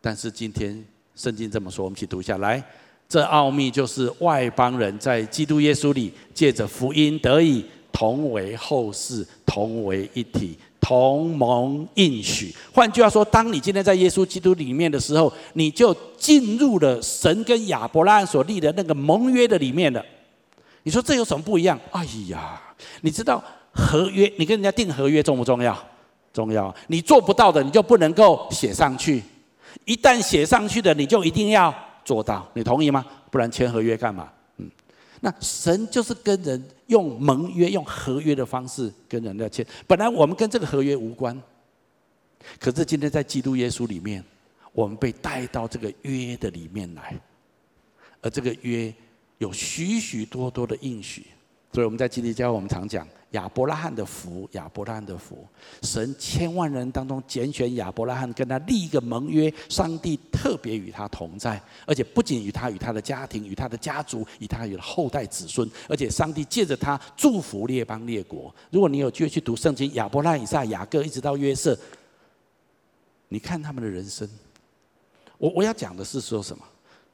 [0.00, 2.62] 但是今天圣经这么说，我们一起读一下来。
[3.08, 12.54] 这奥秘就是外邦人在基督耶稣里借着福音得以同为后世，同为一体，同盟应许。
[12.72, 20.04] 换句话说，当你今天在耶稣基督里面的时候，你就进入了神跟亚伯拉罕所立的那个盟约的里面了。
[20.82, 21.78] 你说这有什么不一样？
[21.90, 22.60] 哎呀，
[23.02, 25.76] 你知道合约，你跟人家订合约重不重要？
[26.32, 26.74] 重要。
[26.86, 29.22] 你做不到的，你就不能够写上去。
[29.84, 31.74] 一旦写上去的，你就一定要。
[32.02, 33.04] 做到，你同意吗？
[33.30, 34.26] 不然签合约干嘛？
[35.20, 39.66] 那神就是跟人用盟约、用合约的方式跟人家签。
[39.86, 41.40] 本来我们跟这个合约无关，
[42.58, 44.24] 可是今天在基督耶稣里面，
[44.72, 47.20] 我们被带到这个约的里面来，
[48.22, 48.92] 而这个约
[49.38, 51.26] 有许许多多的应许。
[51.72, 53.06] 所以我们在基督教，我们常讲。
[53.30, 55.46] 亚伯拉罕的福，亚伯拉罕的福，
[55.82, 59.48] 神千万人当中拣选亚伯拉罕，跟他立一个盟约。
[59.68, 68.52] 上帝特别与他同在，而且不仅与他，与他的家庭，与他的家族，与他与后代子孙，而且上帝借着他祝福列邦列国。
[68.72, 71.78] 如果你有机会去读圣经，亚伯拉罕、以撒、雅各，一直到约瑟，
[73.28, 74.28] 你看他们的人生。
[75.38, 76.64] 我我要讲的是说什么？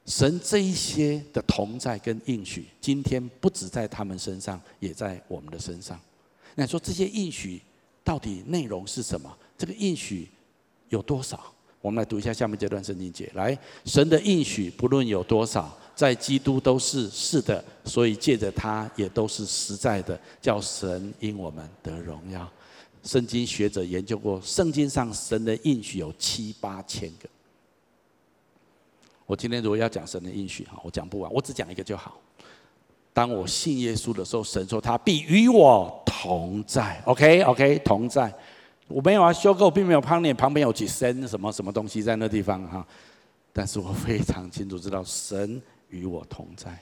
[0.07, 6.00] 神这一些的同在跟应许，今天不止在他们身上，也在我们的身上。
[6.54, 7.61] 那说这些应许
[8.04, 9.36] 到底内容是什么？
[9.59, 10.28] 这个应许
[10.88, 11.52] 有多少？
[11.80, 13.30] 我们来读一下下面这段圣经节。
[13.34, 22.48] 来，神的应许不论有多少，在基督都是是的，所以借着他也都是实在的，叫神因我们得荣耀。
[23.02, 27.28] 圣经学者研究过，圣经上神的应许有七八千个。
[29.27, 32.18] 我今天如果要讲神的应许哈，我讲不完，我只讲一个就好。
[33.12, 37.03] 当我信耶稣的时候，神说他必与我同在。
[37.07, 38.33] OK OK，同在。
[38.89, 42.87] 我没有啊，修够并没有旁边旁边有几身什么什么东西在那地方哈。
[43.53, 46.79] 但是我非常清楚知道，神与我同在，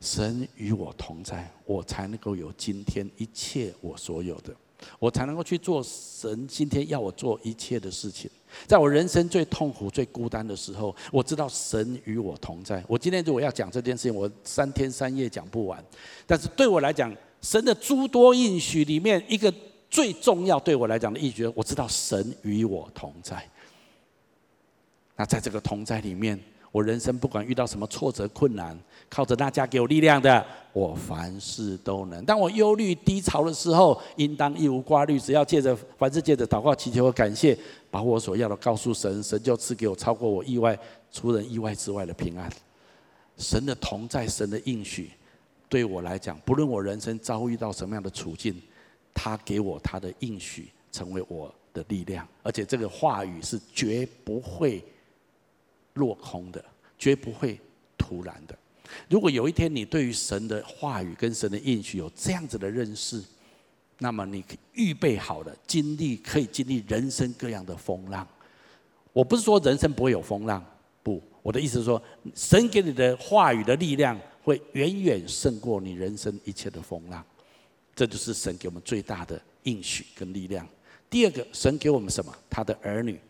[0.00, 4.52] 神与我同在，我才能够有今天一切我所有的。
[4.98, 8.30] 我才能够去做神今天要我做一切的事情。
[8.66, 12.82] 在我人生最痛苦、最孤单的时候，我知道神与我同在。
[12.88, 15.84] 我今天如果要讲这件事情，我三天三夜讲不完。
[16.26, 19.52] 但是对我来讲，神的诸多应许里面，一个
[19.90, 23.48] 最重要对我来讲的应许，我知道神与我同在。
[25.16, 26.38] 那在这个同在里面。
[26.78, 28.78] 我人生不管遇到什么挫折困难，
[29.10, 32.24] 靠着大家给我力量的，我凡事都能。
[32.24, 37.58] 当我忧虑低潮的时候，应当一无挂虑，只要借着凡事借着祷告祈求和感谢，
[37.90, 40.78] 把我所要的告诉神，神就赐给我超过我意外、
[41.10, 42.48] 出人意外之外的平安。
[43.36, 45.10] 神的同在，神的应许，
[45.68, 48.54] 对我来讲，不论我人生遭遇到什么样的处境，
[49.12, 54.80] 他给我他的应许，成为我的力量，而且这个话语是绝不会。
[55.98, 56.64] 落空的，
[56.96, 57.60] 绝不会
[57.98, 58.56] 突然的。
[59.10, 63.22] 如果有一天你对于神的话语跟神的应许有这样子的认识，
[63.98, 64.42] 那么你
[64.72, 68.26] 预备好了，经历可以经历人生各样的风浪。
[69.12, 70.64] 我不是说人生不会有风浪，
[71.02, 72.02] 不，我的意思是说，
[72.34, 77.22] 神给你的话语的力量会远远胜过你人生一切的风浪。
[77.94, 80.66] 这就是神给我们最大的应许跟力量。
[81.10, 82.32] 第二个，神给我们什么？
[82.48, 83.20] 他的儿女。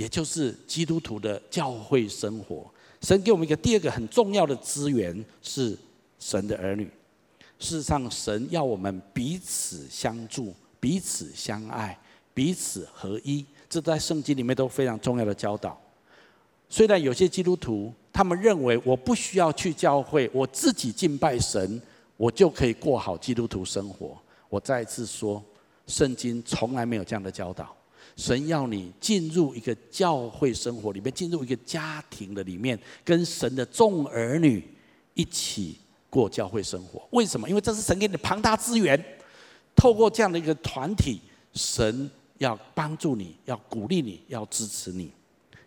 [0.00, 2.64] 也就是基督徒的教会生活，
[3.02, 5.76] 神给我们一个第二个很重要的资源是
[6.18, 6.90] 神的儿女。
[7.58, 11.94] 事实上，神要我们彼此相助、彼此相爱、
[12.32, 15.78] 彼此合一，这在圣经里面都非常重要的教导。
[16.70, 21.78] 虽然有些基督徒他们认为我不需要去教会，我自己敬拜神，
[22.16, 24.16] 我就可以过好基督徒生活。
[24.48, 25.44] 我再一次说，
[25.86, 27.76] 圣经从来没有这样的教导。
[28.20, 34.62] 神要你进入一个教会生活里面，进入一个家庭的里面，跟神的众儿女
[35.14, 35.78] 一起
[36.10, 37.02] 过教会生活。
[37.12, 37.48] 为什么？
[37.48, 39.02] 因为这是神给你的庞大资源。
[39.74, 41.18] 透过这样的一个团体，
[41.54, 45.10] 神要帮助你，要鼓励你，要支持你。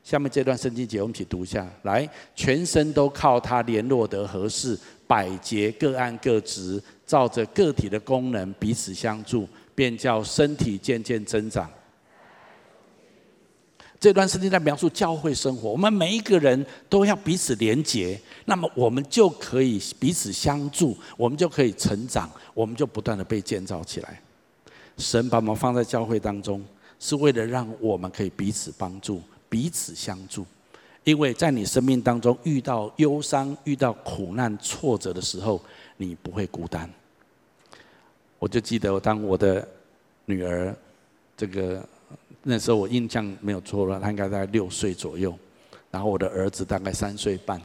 [0.03, 1.67] 下面这段圣经节，我们一起读一下。
[1.81, 4.77] 来，全身都靠他联络得合适，
[5.07, 11.67] 百节各按各职，照着个体的功能彼此相助，便叫身体渐渐增长。
[14.03, 24.21] 这段圣经在描述教会生活，我们每一个人都要彼此连结，那么我们就可以彼此相助，我们就可以成长，我们就不断的被建造起来。
[24.97, 26.61] 神把我们放在教会当中，
[26.99, 30.45] 是为了让我们可以彼此帮助、彼此相助。
[31.05, 35.61] 因为在你生命当中遇到忧伤、遇到苦难、挫折的时候，
[35.95, 36.89] 你不会孤单。
[38.37, 39.65] 我就记得，当我的
[40.25, 40.75] 女儿，
[41.37, 41.87] 这个
[42.43, 45.33] 那时候我印象没有错了，他应该在六岁左右，
[45.89, 47.61] 然后我的儿子大概三岁半。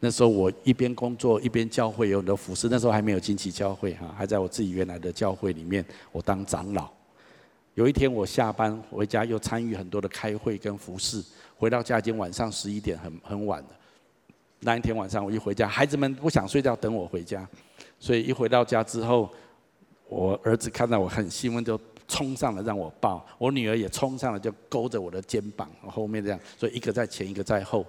[0.00, 6.88] 那时候我一边工作一边教会有很多服侍，那时候还没有惊奇教会哈，还在我自己原来的教会里面，我当长老。
[7.74, 11.22] 有一天我下班回家，又参与很多的开会跟服侍。
[11.58, 13.68] 回到家已经晚上十一点，很很晚了。
[14.60, 17.46] 那一天晚上我一回家，孩子们不想睡觉，等我回家。
[17.98, 19.30] 所以一回到家之后，
[20.08, 23.24] 我儿子看到我很兴奋，就冲上来让我抱。
[23.38, 26.40] 我女儿也冲上来，就勾着我的肩膀后面这样。
[26.58, 27.84] 所以一个在前，一个在后。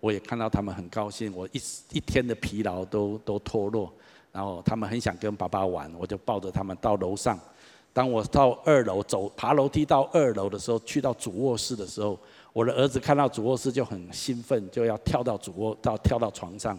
[0.00, 1.60] 我也看到他们很高兴，我一
[1.92, 3.92] 一天的疲劳都都脱落。
[4.32, 7.38] 然后他们很想跟爸爸玩，我就抱着他们到楼上。
[7.92, 12.18] 当我到二楼走爬楼梯到二楼的时候，去到主卧室的时候。
[12.52, 16.78] 我的儿子看到主卧室就很兴奋，就要跳到主卧到跳到床上。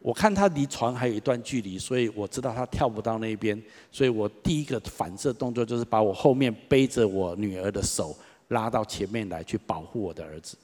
[0.00, 8.16] 我看他离床还有一段距离，所以我知道他跳不到那边，所以我第一个反射动作就是把我后面背着我女儿的手
[8.48, 10.56] 拉到前面来，去保护我的儿子。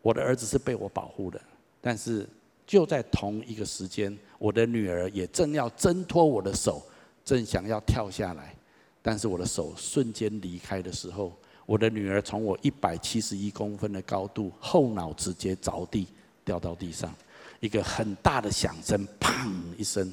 [0.00, 1.40] 我的儿子是被我保护的，
[1.80, 2.26] 但是
[2.66, 6.80] 就在同一个时间，我的女儿也正要挣脱我的手，
[7.24, 8.54] 正想要跳下来，
[9.02, 11.32] 但是我的手瞬间离开的时候。
[11.66, 16.06] 我的女儿从我一百七十一公分的高度，后脑直接着地，
[16.42, 17.14] 掉到地上，
[17.60, 20.12] 一个很大的响声，砰一声。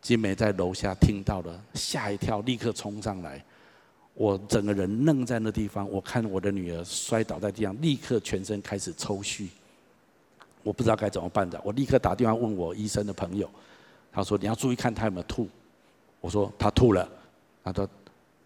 [0.00, 3.42] 金梅在楼下听到了，吓一跳，立刻冲上来。
[4.12, 9.48] 我整个人愣在那地方，我看我的女儿摔倒在地上，立刻全身开始抽搐。
[10.62, 13.48] 我不知道该怎么办的，我立刻打电话问我医生的朋友，
[14.12, 15.48] 他说你要注意看她有没有吐。
[16.20, 17.08] 我说她吐了，
[17.64, 17.88] 他说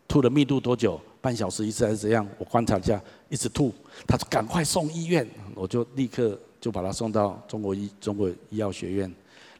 [0.07, 1.01] 吐的密度多久？
[1.21, 2.27] 半小时一次还是怎样？
[2.39, 3.75] 我观察一下，一直吐。
[4.07, 9.13] 他说：“赶快送医院。”我就立刻就把他送到中国医中国医药学院。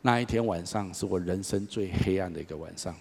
[0.03, 2.95] 那一天晚上是我人生最黑暗的一个晚上。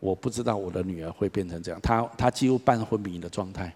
[0.00, 3.74] 我不知道我的女儿会变成这样，她她几乎半昏迷的状态。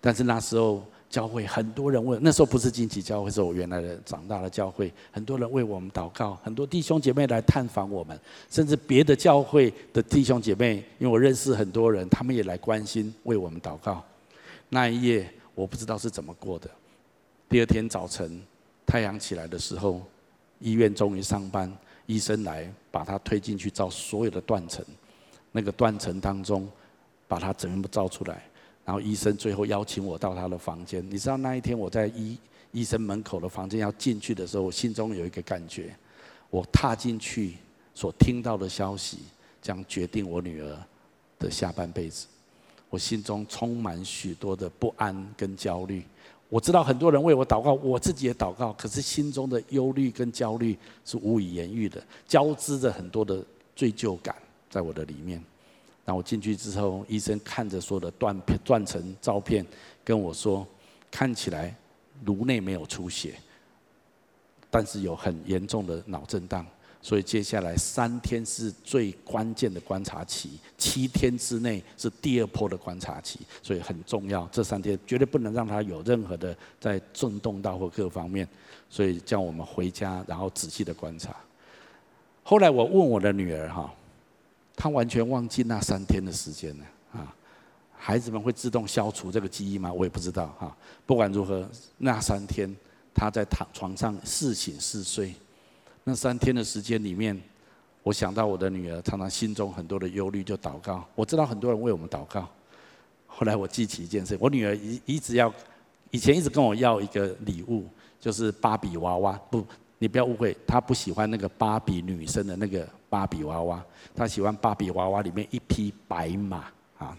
[0.00, 0.82] 但是那时候。
[1.10, 4.92] 教会很多人问，那时候不是惊奇教会，是我原来的长大的教会。
[5.10, 8.16] 很多人为我们祷告，很多弟兄姐妹来探访我们，
[8.48, 14.04] 甚至别的教会的弟兄姐妹，因为我认识很多人，他们也来关心为我们祷告。
[14.68, 16.70] 那一夜我不知道是怎么过的。
[17.48, 18.40] 第二天早晨
[18.90, 20.02] 太阳起来的时候，
[20.58, 21.72] 医院终于上班，
[22.06, 24.84] 医生来把他推进去照所有的断层，
[25.52, 26.68] 那个断层当中
[27.28, 28.42] 把他全部照出来。
[28.84, 31.08] 然后医生最后邀请我到他的房间。
[31.08, 32.36] 你知道那一天我在医
[32.72, 35.94] 医生门口的房间要进去的时候，我心中有一个感觉：
[36.50, 37.58] 我踏进去
[37.94, 39.18] 所听到的消息，
[39.62, 40.76] 将决定我女儿
[41.38, 42.26] 的下半辈子。
[42.88, 46.02] 我心中充满许多的不安跟焦虑。
[46.50, 53.42] 我知道很多人为我祷告，我自己也祷告，可是心中的忧虑跟焦虑是无以言喻的，交织着很多的
[53.74, 54.34] 罪疚感
[54.68, 55.42] 在我的里面。
[56.04, 59.64] 那我进去之后，医生看着说的断片、断层照片，
[60.04, 60.66] 跟我说
[61.08, 61.72] ：“看起来
[62.24, 63.34] 颅内没有出血，
[64.68, 66.66] 但是有很严重的脑震荡，
[67.02, 74.48] 所以接下来三天是最关键的观察期，七天之内是第二波的观察期，所以很重要。
[74.52, 78.46] 这三天绝对不能让他有任何的在震动到或各方面，
[78.88, 81.34] 所以叫我们回家，然后仔细的观察。
[82.42, 83.92] 后来我问我的女儿哈。”
[84.76, 87.36] 她完全忘记那三天的时间了啊！
[87.98, 89.92] 孩子们会自动消除这个记忆吗？
[89.92, 90.74] 我也不知道哈。
[91.04, 92.74] 不管如何，那三天
[93.12, 95.34] 她在躺床上似醒似睡，
[96.04, 97.40] 那三天的时间里面，
[98.02, 101.04] 我想到我的女儿，常常心中很多的忧虑，就祷告。
[101.14, 102.48] 我知道很多人为我们祷告。
[103.26, 105.52] 后来我记起一件事，我女儿一一直要，
[106.10, 107.86] 以前一直跟我要一个礼物，
[108.18, 109.32] 就是芭比娃娃。
[109.50, 109.64] 不，
[109.98, 112.88] 你不要误会，她不喜欢那个芭比女生的那个。
[113.10, 113.84] 芭比娃娃，
[114.14, 116.58] 她喜欢芭比娃娃里面一匹白马
[116.96, 117.18] 啊，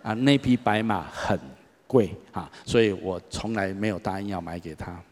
[0.00, 1.36] 啊，那匹白马很
[1.84, 5.02] 贵啊，所以我从来没有答应要买给她。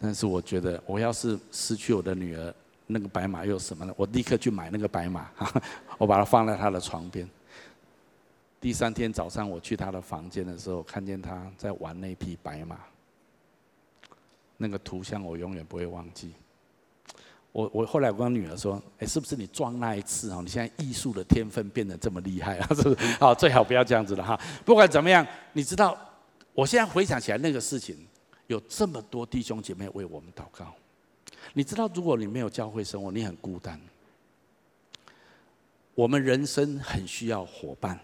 [0.00, 2.54] 但是我觉得，我要是失去我的女儿，
[2.86, 3.92] 那个白马又什么呢？
[3.96, 5.28] 我立刻去买那个白马，
[5.98, 7.28] 我把它放在他的床边。
[8.60, 12.78] 第三天早上我去他的房间的时候，看见他在玩那匹白马，
[14.56, 16.32] 那个图像我永远不会忘记。
[17.52, 20.40] 我我后来我跟女儿说，哎，是不是你装那一次哦？
[20.40, 22.66] 你现在艺术的天分变得这么厉害啊？
[22.76, 22.96] 是不是？
[23.18, 24.38] 好，最好不要这样子了哈。
[24.64, 25.98] 不管怎么样，你知道，
[26.52, 27.96] 我现在回想起来那个事情，
[28.50, 30.74] 有这么多弟兄姐妹为我们祷告。
[31.54, 33.80] 你知道，如果你没有教会生活，你很孤单。
[35.94, 37.98] 我们人生很需要伙伴，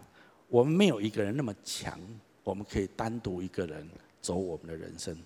[0.47, 1.99] 我们没有一个人那么强，
[2.44, 3.88] 我们可以单独一个人
[4.22, 5.18] 走我们的人生。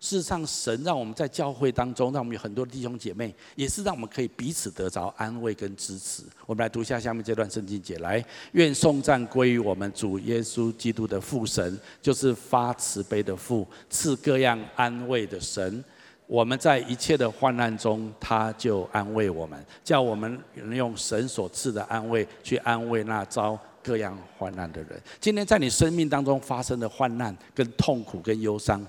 [0.00, 6.22] 事实上，神让我们在教会当中，让我们有很多弟兄姐妹，也是让我们可以彼此得着安慰跟支持。
[6.46, 15.84] 我们来读一下下面这段圣经节：来，愿颂赞归于我们主耶稣基督的父神，就是发慈悲的父，赐各样安慰的神。
[16.26, 20.42] 我们在一切的患难中，他就安慰我们，叫我们
[20.72, 24.98] 用神所赐的安慰去安慰那遭各样患难的人。
[25.20, 28.82] 今天在你生命当中发生的患难、跟痛苦、跟忧伤。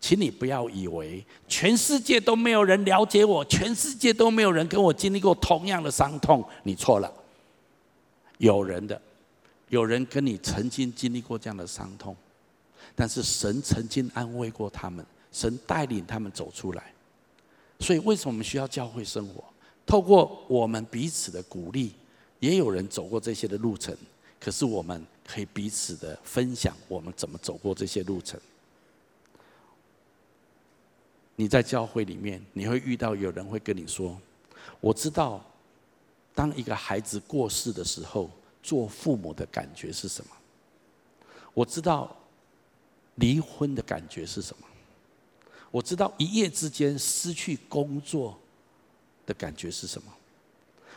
[0.00, 6.44] 请你不要以为全世界都没有人了解我，全世界都没有人跟我经历过同样的伤痛。
[6.62, 7.12] 你错了，
[8.38, 9.00] 有人的，
[9.68, 12.14] 有人跟你曾经经历过这样的伤痛，
[12.94, 16.92] 但是神曾经安慰过他们，神带领他们走出来。
[17.80, 19.42] 所以，为什么我们需要教会生活？
[19.84, 21.92] 透过我们彼此的鼓励，
[22.38, 23.96] 也有人走过这些的路程，
[24.38, 28.38] 可是我们可以彼此的分享，我们怎么走过这些路程。
[31.36, 34.18] 你在教会里面，你会遇到有人会跟你说
[34.80, 35.44] ：“我知道，
[36.34, 38.30] 当一个孩子过世的时候，
[38.62, 40.30] 做父母的感觉是什么？
[41.52, 42.16] 我知道，
[43.16, 44.66] 离婚的感觉是什么？
[45.70, 48.38] 我知道一夜之间失去工作
[49.26, 50.12] 的感觉是什么？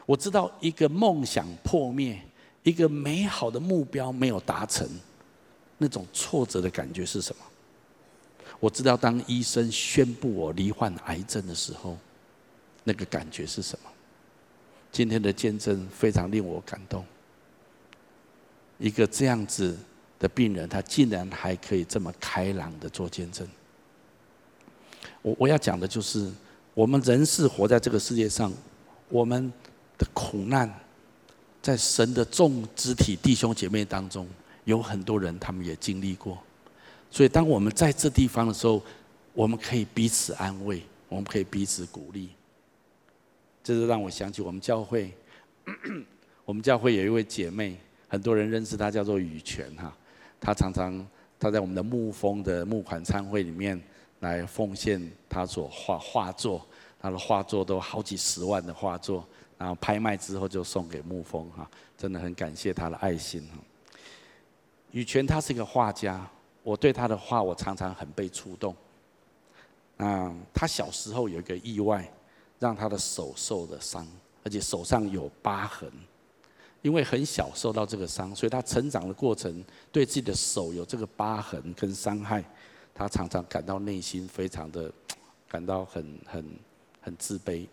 [0.05, 2.17] 我知道一个梦想破灭，
[2.63, 4.89] 一个美好的目标没有达成，
[5.77, 7.43] 那种挫折的感觉是什么？”
[8.59, 11.97] 我知道，当医生宣布我罹患癌症的时候，
[12.83, 13.89] 那个感觉是什么？
[14.91, 17.05] 今天的见证非常令我感动。
[18.77, 19.77] 一个这样子
[20.17, 23.47] 的病人，他竟然还可以这么开朗的做见证。
[25.21, 26.29] 我我要讲的就是，
[26.73, 28.51] 我们人是活在这个世界上，
[29.07, 29.51] 我们
[29.97, 30.69] 的苦难，
[31.61, 34.27] 在神的众肢体弟兄姐妹当中，
[34.65, 36.37] 有很多人他们也经历过。
[37.11, 38.81] 所以，当我们在这地方的时候，
[39.33, 42.29] 我们可以彼此安慰，我们可以彼此鼓励。
[43.63, 45.11] 这是让我想起我们教会，
[46.45, 49.91] 我们教会有一位姐妹，很多人认识她，叫做雨泉哈。
[50.39, 51.05] 她常常
[51.39, 53.81] 她在我们的牧风的募款餐会里面
[54.19, 56.65] 来奉献她所画画作，
[57.01, 59.25] 她的画作都好几十万的画作，
[59.57, 61.69] 然后拍卖之后就送给牧风哈。
[61.97, 63.57] 真的很感谢她的爱心哈。
[64.91, 66.29] 雨泉她是一个画家。
[66.69, 68.75] 我对他的话，我常常很被触动。
[69.97, 72.07] 嗯，他小时候有一个意外，
[72.59, 74.07] 让他的手受了伤，
[74.43, 75.91] 而且手上有疤痕。
[76.83, 82.45] 因为很小受到这个伤，所以他成长的过程对自己的手有这个疤痕跟伤害，
[82.93, 84.91] 他常常感到内心非常的
[85.47, 86.45] 感到很很
[87.01, 87.67] 很自卑。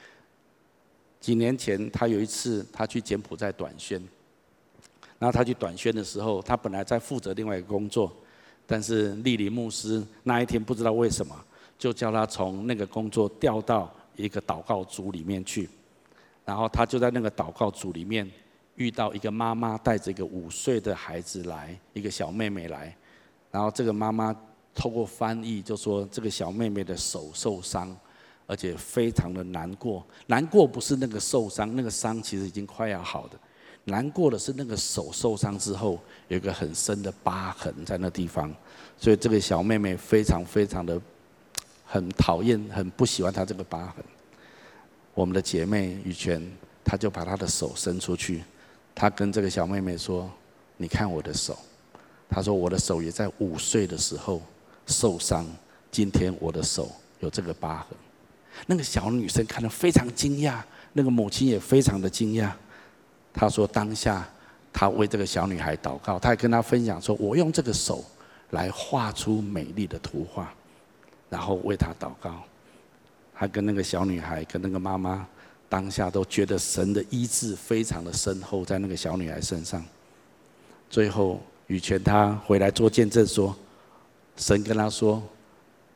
[1.20, 4.02] 几年前，他有一次他去柬埔寨短宣。
[5.20, 8.10] 然后他去短宣的时候，他本来在负责另外一个工作，
[8.66, 11.36] 但是莅临牧师那一天不知道为什么，
[11.78, 15.68] 就叫他从那个工作调到一个祷告组里面去。
[16.42, 18.28] 然后他就在那个祷告组里面
[18.76, 22.96] 遇到一个妈妈带着一个五岁的孩子来，一个小妹妹来。
[23.50, 24.34] 然后这个妈妈
[24.74, 27.94] 透过翻译就说，这个小妹妹的手受伤，
[28.46, 30.02] 而且非常的难过。
[30.28, 33.38] 难过不是那个受伤，那个伤其实已经快要好的。
[33.84, 38.54] 难过的是那个手受伤之后有一个很深的疤痕在那地方，
[38.98, 41.00] 所以这个小妹妹非常非常的
[41.84, 44.04] 很讨厌、很不喜欢她这个疤痕。
[45.14, 46.40] 我们的姐妹雨泉，
[46.84, 48.44] 她就把她的手伸出去，
[48.94, 50.30] 她跟这个小妹妹说
[50.76, 51.58] ：“你看我的手。”
[52.30, 54.40] 她说：“我的手也在五岁的时候
[54.86, 55.44] 受伤，
[55.90, 57.98] 今天我的手有这个疤痕。”
[58.66, 60.60] 那个小女生看了非常惊讶，
[60.92, 62.52] 那个母亲也非常的惊讶。
[63.32, 64.28] 他说：“当下，
[64.72, 68.04] 他为这个小女孩祷告，他还跟她分享说：‘我用这个手
[68.50, 70.52] 来画出美丽的图画，
[71.28, 72.42] 然后为她祷告。’
[73.34, 75.26] 他跟那个小女孩、跟那个妈妈，
[75.68, 79.82] 当下都觉得神的医治非常的深厚在那个小女孩身上。
[80.90, 83.56] 最后，雨泉他回来做见证说
[84.36, 85.22] ：‘神跟他说，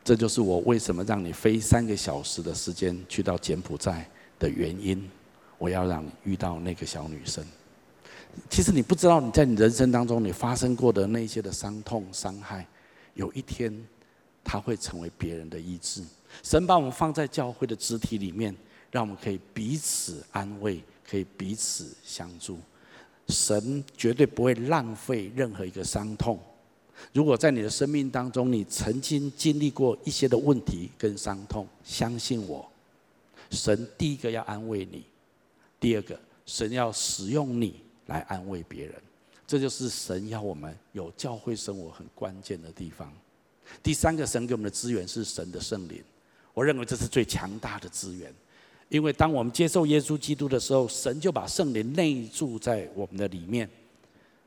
[0.02, 4.08] 这就是我为什么让你飞三个小时的时间去到柬埔寨
[4.38, 5.06] 的原因。’”
[5.64, 7.42] 我要让你遇到那个小女生。
[8.50, 12.66] 其实你不知道，你在你人生当中你发生过的那些的伤痛、伤害，
[13.14, 13.72] 有一天，
[14.44, 16.02] 它会成为别人的医治。
[16.42, 18.54] 神把我们放在教会的肢体里面，
[18.90, 22.58] 让我们可以彼此安慰，可以彼此相助。
[23.28, 26.38] 神绝对不会浪费任何一个伤痛。
[27.14, 32.70] 如果在你的生命当中，你曾经经历过一些的问题跟伤痛，相信我，
[33.48, 35.02] 神第一个要安慰你。
[35.84, 38.94] 第二个，神要使用你来安慰别人。
[39.46, 43.12] 这就是神要我们有教会生活很关键的地方。
[43.82, 46.02] 第三个，神给我们的资源是神的圣灵。
[46.54, 48.32] 我认为这是最强大的资源，
[48.88, 53.68] 因为当我们接受耶稣基督的时候，神就把圣灵内住在我们的里面。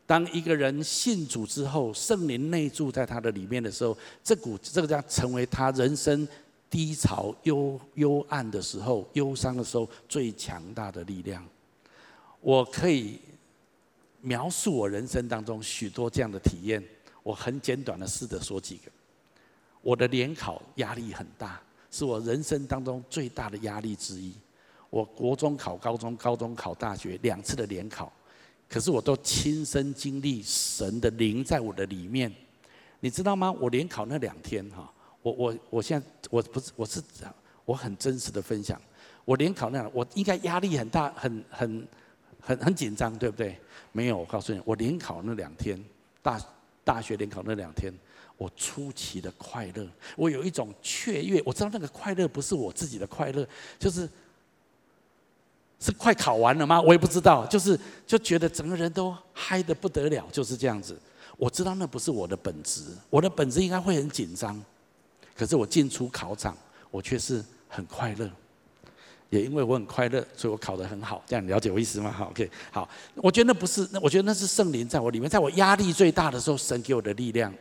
[0.08, 6.28] 当一个人信主之后，圣灵内住在他的里面的时候，这股这个将成为他人生
[6.70, 11.46] 低潮、幽幽暗的时候、忧伤的时候最强大的力量。
[12.42, 13.20] 我可以。
[14.20, 16.84] 描述我人生当中许多这样的体验，
[17.22, 18.92] 我很简短的试着说几个。
[19.80, 21.62] 我的联考压力很大，
[21.92, 24.34] 是我人生当中最大的压力之一。
[24.90, 28.12] 我国中考高中，高中考大学，两次的联考，
[28.68, 32.30] 可是我都亲身经历神的灵在我的里面。
[33.00, 33.52] 你知道吗？
[33.52, 34.92] 我联考那两天哈，
[35.28, 37.02] 我我我现在我不是我是
[37.66, 38.82] 我很真实的分享，
[39.26, 41.88] 我联考那样，我应该压力很大，很很。
[42.40, 43.60] 很很紧张，对不对？
[43.92, 45.78] 没有，我告诉你，我联考那两天，
[46.22, 46.40] 大
[46.82, 47.94] 大学联考那两天，
[48.38, 49.86] 我出奇的快乐。
[50.16, 53.46] 我有一种雀跃，我知道那个快乐不是我自己的快乐，
[53.78, 54.08] 就是
[55.78, 56.80] 是快考完了吗？
[56.80, 60.98] 我也不知道，就是就觉得整个人都嗨得不得了，就是这样子。
[61.36, 64.64] 我知道那不是我的本质，我的本质应该会很紧张，
[65.38, 66.58] 可是我进出考场，
[66.90, 68.28] 我却是很快乐。
[69.30, 71.22] 也因为我很快乐，所以我考得很好。
[71.28, 72.10] 这样你了解我意思吗？
[72.10, 72.90] 好， OK，好。
[73.16, 77.54] 我觉得那不是，那我觉得那是圣灵在我里面，在我压力最大的时候，神给我的力量。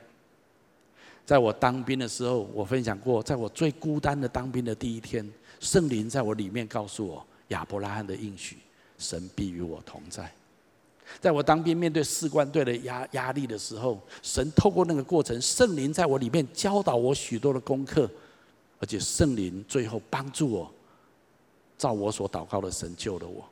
[1.24, 8.58] 在我当兵的时候，我分享过，在我最孤单的当兵的第一天，圣灵在我里面告诉我亚伯拉罕的应许，
[8.96, 10.32] 神必与我同在。
[11.20, 18.10] 在我当兵面对士官队的压压力的时候，神透过那个过程，圣灵在我里面教导我许多的功课，
[18.78, 20.72] 而且圣灵最后帮助我。
[21.78, 23.44] 照我所祷告的，神救了我，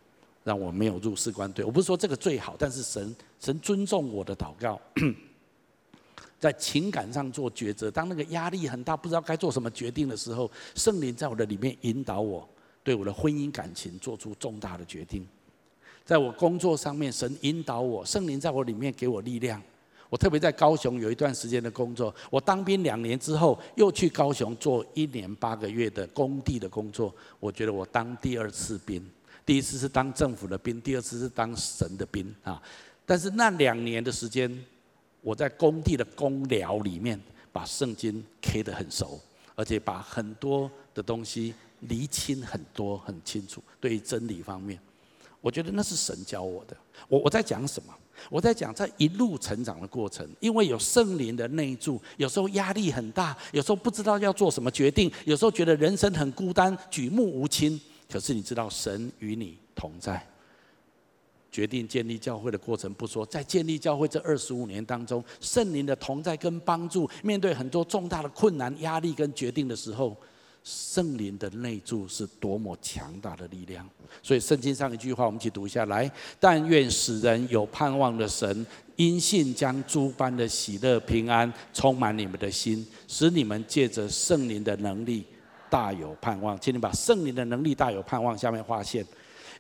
[0.45, 1.63] 让我没有入士官队。
[1.63, 4.81] 我不是说这个最好，但是神神尊重我的祷告。
[6.41, 12.49] 在情感上做抉择，当那个压力很大，不知道该做什么决定的时候，圣灵在我的里面引导我，
[12.83, 15.27] 对我的婚姻感情做出重大的决定。
[16.05, 19.61] 在我工作上面，神引导我，圣灵在我里面给我力量。
[20.11, 27.13] 我特别在高雄有一段时间的工作，我当兵两年之后，又去高雄做一年八个月的工地的工作。
[27.41, 29.05] 我觉得我当第二次兵，
[29.45, 32.63] 第一次是当政府的兵，第二次是当神的兵啊。
[33.07, 34.65] 但是那两年的时间，
[35.21, 37.19] 我在工地的工寮里面，
[37.51, 39.19] 把圣经 K 得很熟，
[39.57, 43.61] 而且把很多的东西厘清很多很清楚。
[43.81, 44.79] 对于真理方面，
[45.45, 46.75] 我觉得那是神教我的。
[47.07, 47.93] 我我在讲什么？
[48.31, 57.79] 我在讲在一路成长的过程，因为有圣灵的内住，有时候压力很大，有时候不知道要做什么决定，有时候觉得人生很孤单，举目无亲。
[58.11, 60.27] 可是你知道，神与你同在。
[61.53, 70.17] 决定建立教会的过程不说，在建立教会这二十五年当中，圣灵的同在跟帮助，面对很多重大的困难、压力跟决定的时候。
[70.65, 73.87] 圣灵的内住是多么强大的力量，
[74.23, 76.11] 所以圣经上一句话，我们一起读一下来：
[76.41, 85.27] 但愿使人有盼望的神，因信将诸般的喜乐平安充满你们的心，使你们借着圣灵的能力
[85.69, 86.59] 大有盼望。
[86.59, 89.05] 请你把圣灵的能力大有盼望下面划线，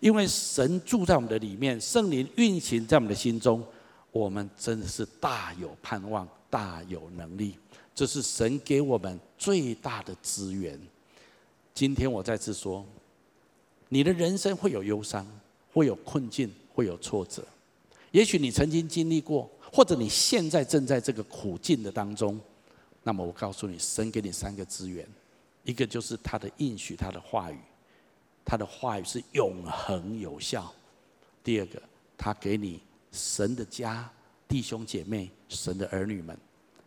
[0.01, 3.63] 因为神住在我们的里面，圣灵运行在我们的心中，
[4.11, 7.59] 我们真的是大有盼望，大有能力。
[7.95, 10.81] 这是神给我们最大的资源。
[11.75, 12.87] 今天我再次说，
[13.89, 15.27] 你的人生会有忧伤，
[15.73, 17.45] 会有困境，会有挫折。
[18.13, 22.41] 也许你曾经经历过，或者你现在正在这个苦境的当中。
[23.03, 25.05] 那么我告诉你，神给你三个资源：
[25.65, 27.59] 一个就是他的应许，他的话语，
[28.45, 30.63] 他的话语是永恒有效；
[31.43, 31.83] 第二个，
[32.17, 34.09] 他给你神的家、
[34.47, 36.37] 弟兄姐妹、神的儿女们；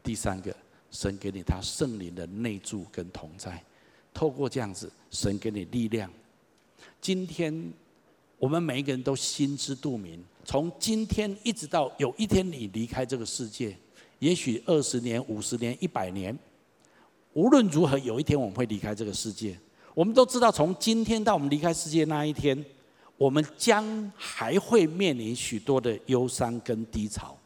[0.02, 0.56] 第三个，
[0.92, 3.62] 神给你他圣灵的内住跟同在。
[4.18, 6.09] 透过这样子，神给你力量。
[6.99, 7.72] 今天
[8.39, 13.78] 我们每一个人都心知肚明，从今天一直到有一天你离开这个世界，
[14.18, 16.36] 也许二十年、五十年、一百年，
[17.34, 19.55] 无论如何，有一天我们会离开这个世界。
[19.93, 22.65] 我们都知道，从今天到我们离开世界那一天，
[23.18, 27.38] 我们将还会面临许多的忧伤跟低潮。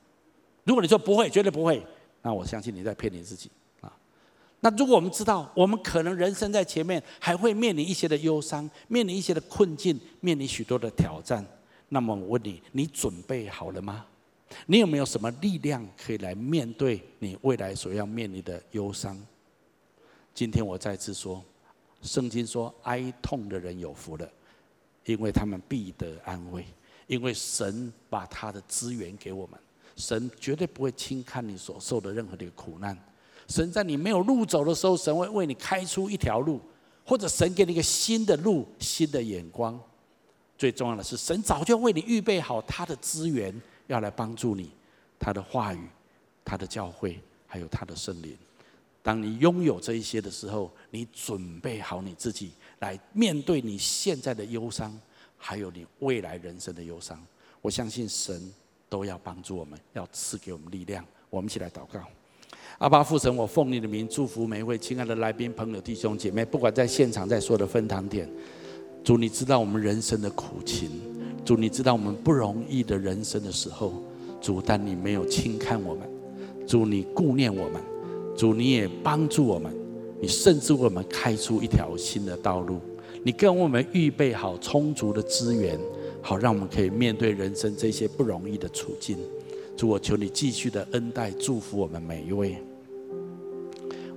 [0.64, 1.86] 如果你说不会，绝对不会，
[2.22, 3.52] 那我相信你在骗你自己。
[4.64, 11.44] 那如果我们知道，我们可能人生在前面还会面临一些的忧伤，面临一些的困境，面临许多的挑战，
[11.90, 14.06] 那么我问你，你准备好了吗？
[14.68, 19.20] 你有没有什么力量可以来面对你未来所要面临的忧伤？
[20.34, 21.44] 今天我再次说，
[22.02, 24.30] 圣经说，哀痛的人有福了，
[25.06, 26.66] 因为他们必得安慰。
[27.08, 29.60] 因为神把他的资源给我们，
[29.98, 32.98] 神绝对不会轻看你所受的任何的苦难。
[33.52, 36.62] 神在你没有路走的时候，神会为你开出一条路，
[37.06, 39.78] 或者神给你一个新的路、新的眼光。
[40.58, 43.54] 最重要的是，神早就为你预备好他的资源，
[43.88, 44.72] 要来帮助你，
[45.20, 45.90] 他的话语、
[46.46, 48.38] 他的教会，还有他的圣灵。
[49.04, 54.98] 当你拥有这一些的时候，你准备好你自己来面对你现在的忧伤，
[55.36, 57.20] 还有你未来人生的忧伤。
[57.62, 58.54] 我相信神
[58.88, 61.04] 都要帮助我们，要赐给我们力量。
[61.30, 62.08] 我们一起来祷告。
[62.82, 68.28] 阿爸父神，我奉你的名祝福每一位亲爱的来宾、朋友、弟兄姐妹，不管在现场，在所有的分堂点，
[69.04, 70.90] 主你知道我们人生的苦情，
[71.46, 73.94] 主你知道我们不容易的人生的时候，
[74.42, 76.10] 主但你没有轻看我们，
[76.66, 77.80] 主你顾念我们。
[78.36, 79.72] 主，你也帮助我们，
[80.20, 82.80] 你甚至为我们开出一条新的道路，
[83.22, 85.80] 你跟我们预备好充足的资源，
[86.20, 89.20] 好让我们可以面对人生这些不容易的处境。
[89.78, 92.58] 主，我求你继续的恩待祝福我们每一位。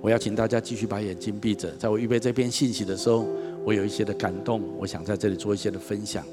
[0.05, 3.25] 我要请大家继续把眼睛闭着，在我预备这篇信息的时候，
[3.63, 6.23] 我有一些的感动，我想在这里做一些的分享。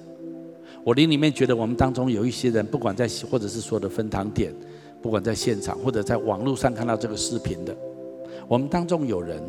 [0.85, 4.55] 我灵里面觉得我们当中有一些人，不管在或者是说的分堂点。
[5.01, 7.75] 不管在现场或者在网络上看到这个视频的，
[8.47, 9.43] 我们当中有人，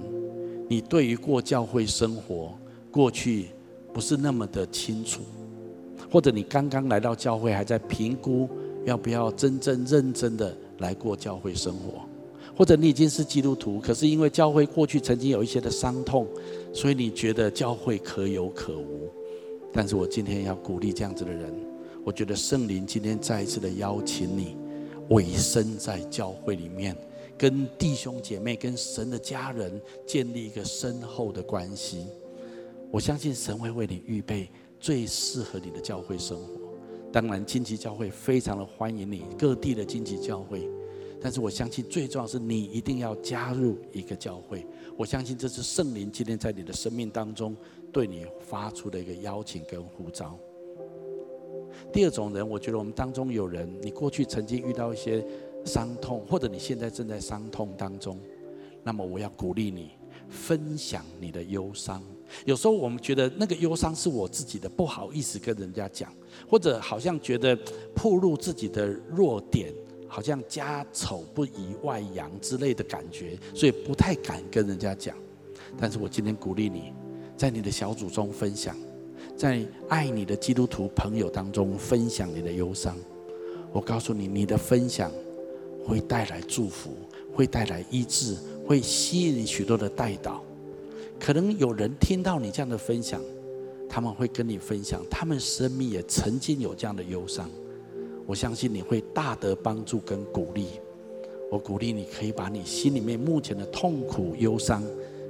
[0.69, 2.57] 你对于过教会生活
[2.89, 3.47] 过去
[3.91, 5.21] 不是那么的清楚，
[6.09, 8.47] 或者你刚刚来到教会还在评估
[8.85, 12.05] 要不要真正认真的来过教会生活，
[12.55, 16.27] 或者你已经是基督徒，可是因为教会过去曾经有一些的伤痛，
[16.71, 19.09] 所以你觉得教会可有可无。
[19.71, 21.51] 但是我今天要鼓励这样子的人，
[22.03, 24.55] 我觉得圣灵今天再一次的邀请你。
[25.09, 26.95] 委身在教会里面，
[27.37, 32.05] 跟弟兄姐妹、跟神的家人建立一个深厚的关系。
[32.89, 34.47] 我相信神会为你预备
[34.79, 36.53] 最适合你的教会生活。
[37.11, 40.69] 当然，荆棘教会非常的欢迎你，各地的荆棘教会。
[41.23, 44.67] 但是，我相信最重要是你一定要加入一个教会。
[44.97, 47.55] 我相信这是圣灵今天在你的生命当中
[47.93, 50.37] 对你发出的一个邀请跟呼召。
[51.93, 55.25] 第二种人，我觉得我们当中有人，你过去曾经遇到一些
[55.63, 58.19] 伤痛，或者你现在正在伤痛当中，
[58.83, 59.91] 那么我要鼓励你
[60.27, 62.03] 分享你的忧伤。
[62.43, 66.13] 有时候我们觉得那个忧伤是我自己的，不好意思跟人家讲，
[66.49, 67.57] 或者好像觉得
[67.95, 69.73] 暴露自己的弱点，
[70.13, 75.17] 好像家丑不宜外扬之类的感觉，所以不太敢跟人家讲。
[75.75, 76.93] 但是我今天鼓励你，
[77.35, 78.77] 在你的小组中分享。
[79.35, 82.95] 在爱你的基督徒朋友当中分享你的忧伤，
[83.71, 85.11] 我告诉你，你的分享
[85.83, 86.91] 会带来祝福，
[87.33, 88.37] 会带来医治，
[88.67, 90.41] 会吸引许多的代祷。
[91.19, 93.19] 可能有人听到你这样的分享，
[93.89, 97.49] 他们会跟你分享，他们生命也曾经有这样的忧伤。
[98.25, 100.67] 我相信你会大得帮助跟鼓励。
[101.51, 104.83] 我鼓励你可以把你心里面目前的痛苦、忧伤，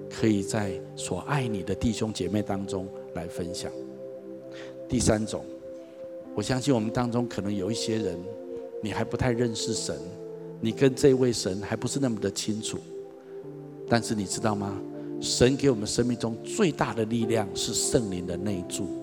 [0.09, 3.71] 可以在所爱你的弟兄姐妹当中来分享。
[4.87, 5.43] 第三种，
[6.33, 8.17] 我相信我们当中可能有一些人，
[8.81, 9.97] 你还不太认识神，
[10.61, 12.77] 你跟这位神还不是那么的清楚。
[13.89, 14.81] 但是你知道吗？
[15.19, 19.03] 神给我们生命中最大的力量是圣灵的内住。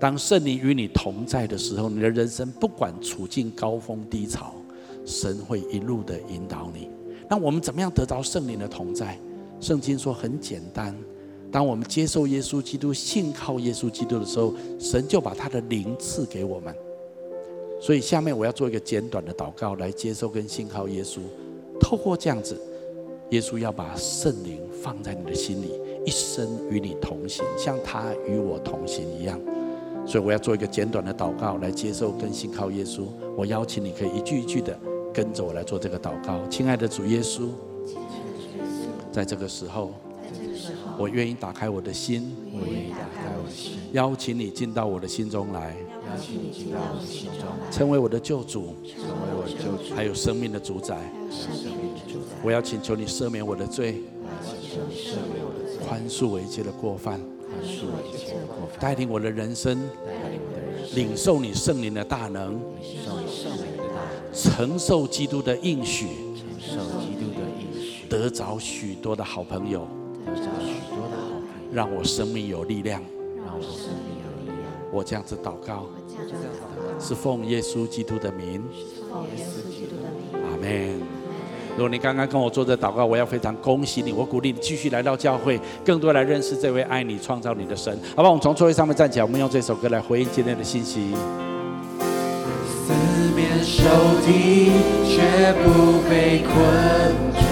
[0.00, 4.54] 当圣灵与你同在的时候，你的人生不管处境高峰低潮，
[5.04, 6.88] 神会一路的引导你。
[7.28, 9.18] 那我们怎么样得到圣灵的同在？
[9.60, 10.96] 圣经说很简单。
[11.50, 16.74] 当我们接受耶稣基督、信靠耶稣基督的时候，神就把他的灵赐给我们。
[17.80, 21.18] 所以下面我要做一个简短的祷告，来接受跟信靠耶稣。
[21.80, 22.60] 透过这样子，
[23.30, 25.72] 耶稣要把圣灵放在你的心里，
[26.04, 29.40] 一生与你同行，像他与我同行一样。
[30.08, 33.04] 所以我要做一个简短的祷告，来接受跟信靠耶稣。
[33.36, 34.76] 我邀请你可以一句一句的
[35.12, 36.40] 跟着我来做这个祷告。
[36.48, 37.48] 亲爱的主耶稣，
[39.12, 39.92] 在这个时候。
[40.98, 50.98] 我愿意打开我的心，我愿意打开我的心，邀请你进到我的心中来，邀请你进到我的心中来，成为我的救主，成为我的救主，还有生命的主宰，
[51.30, 52.34] 生命的主宰。
[52.42, 54.02] 我要请求你赦免我的罪，
[55.86, 66.06] 宽恕我一切的过犯，宽恕我一切过犯，带领我的人生，带领我的人生，领受你圣灵的大能，领受你圣灵的大能，承受基督的应许，
[66.60, 69.86] 承受基督的应许，得着许多的好朋友。
[71.70, 73.02] 让我生命有力量，
[73.44, 74.72] 让我生命有力量。
[74.90, 75.86] 我这样子祷告，
[76.98, 78.64] 是奉耶稣基督的名，
[79.10, 80.50] 奉耶稣基督的名。
[80.50, 81.17] 阿门。
[81.78, 87.96] 如果你刚刚跟我做这祷告，我要非常恭喜你，我鼓励你继续来到教会，更多来认识这位爱你、创造你的神。
[88.16, 91.14] 好吧，我们从座位上面站起来，我们用这首歌来回应今天的信息。
[92.84, 92.92] 四
[93.36, 93.84] 面受
[94.26, 94.72] 敌
[95.06, 96.56] 却不被困
[97.38, 97.46] 住，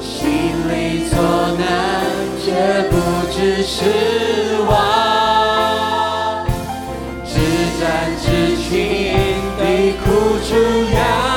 [0.00, 0.22] 心
[0.70, 1.18] 里作
[1.58, 2.06] 难
[2.42, 2.96] 却不
[3.30, 3.84] 致失
[4.66, 6.46] 望，
[7.26, 7.38] 至
[7.78, 8.72] 暂至轻
[9.58, 10.08] 的苦
[10.48, 10.56] 楚
[10.94, 11.31] 要。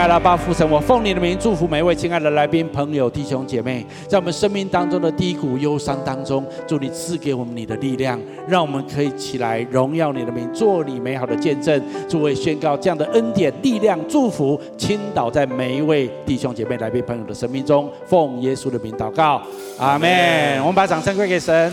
[0.00, 11.78] 爱的巴父神，我奉你的名祝福每一位亲爱的来宾、朋友、弟兄姐妹，在我们生命当中的低谷、忧伤当中，祝你赐给我们你的力量，让我们可以起来荣耀你的名，做你美好的见证。
[12.08, 17.90] 诸位宣告这样的恩典、力量、祝福，倾倒在每一位弟兄姐妹、来宾朋友的生命中。
[18.06, 19.42] 奉耶稣的名祷告，
[19.78, 20.58] 阿门。
[20.60, 21.70] 我们把掌声归给神。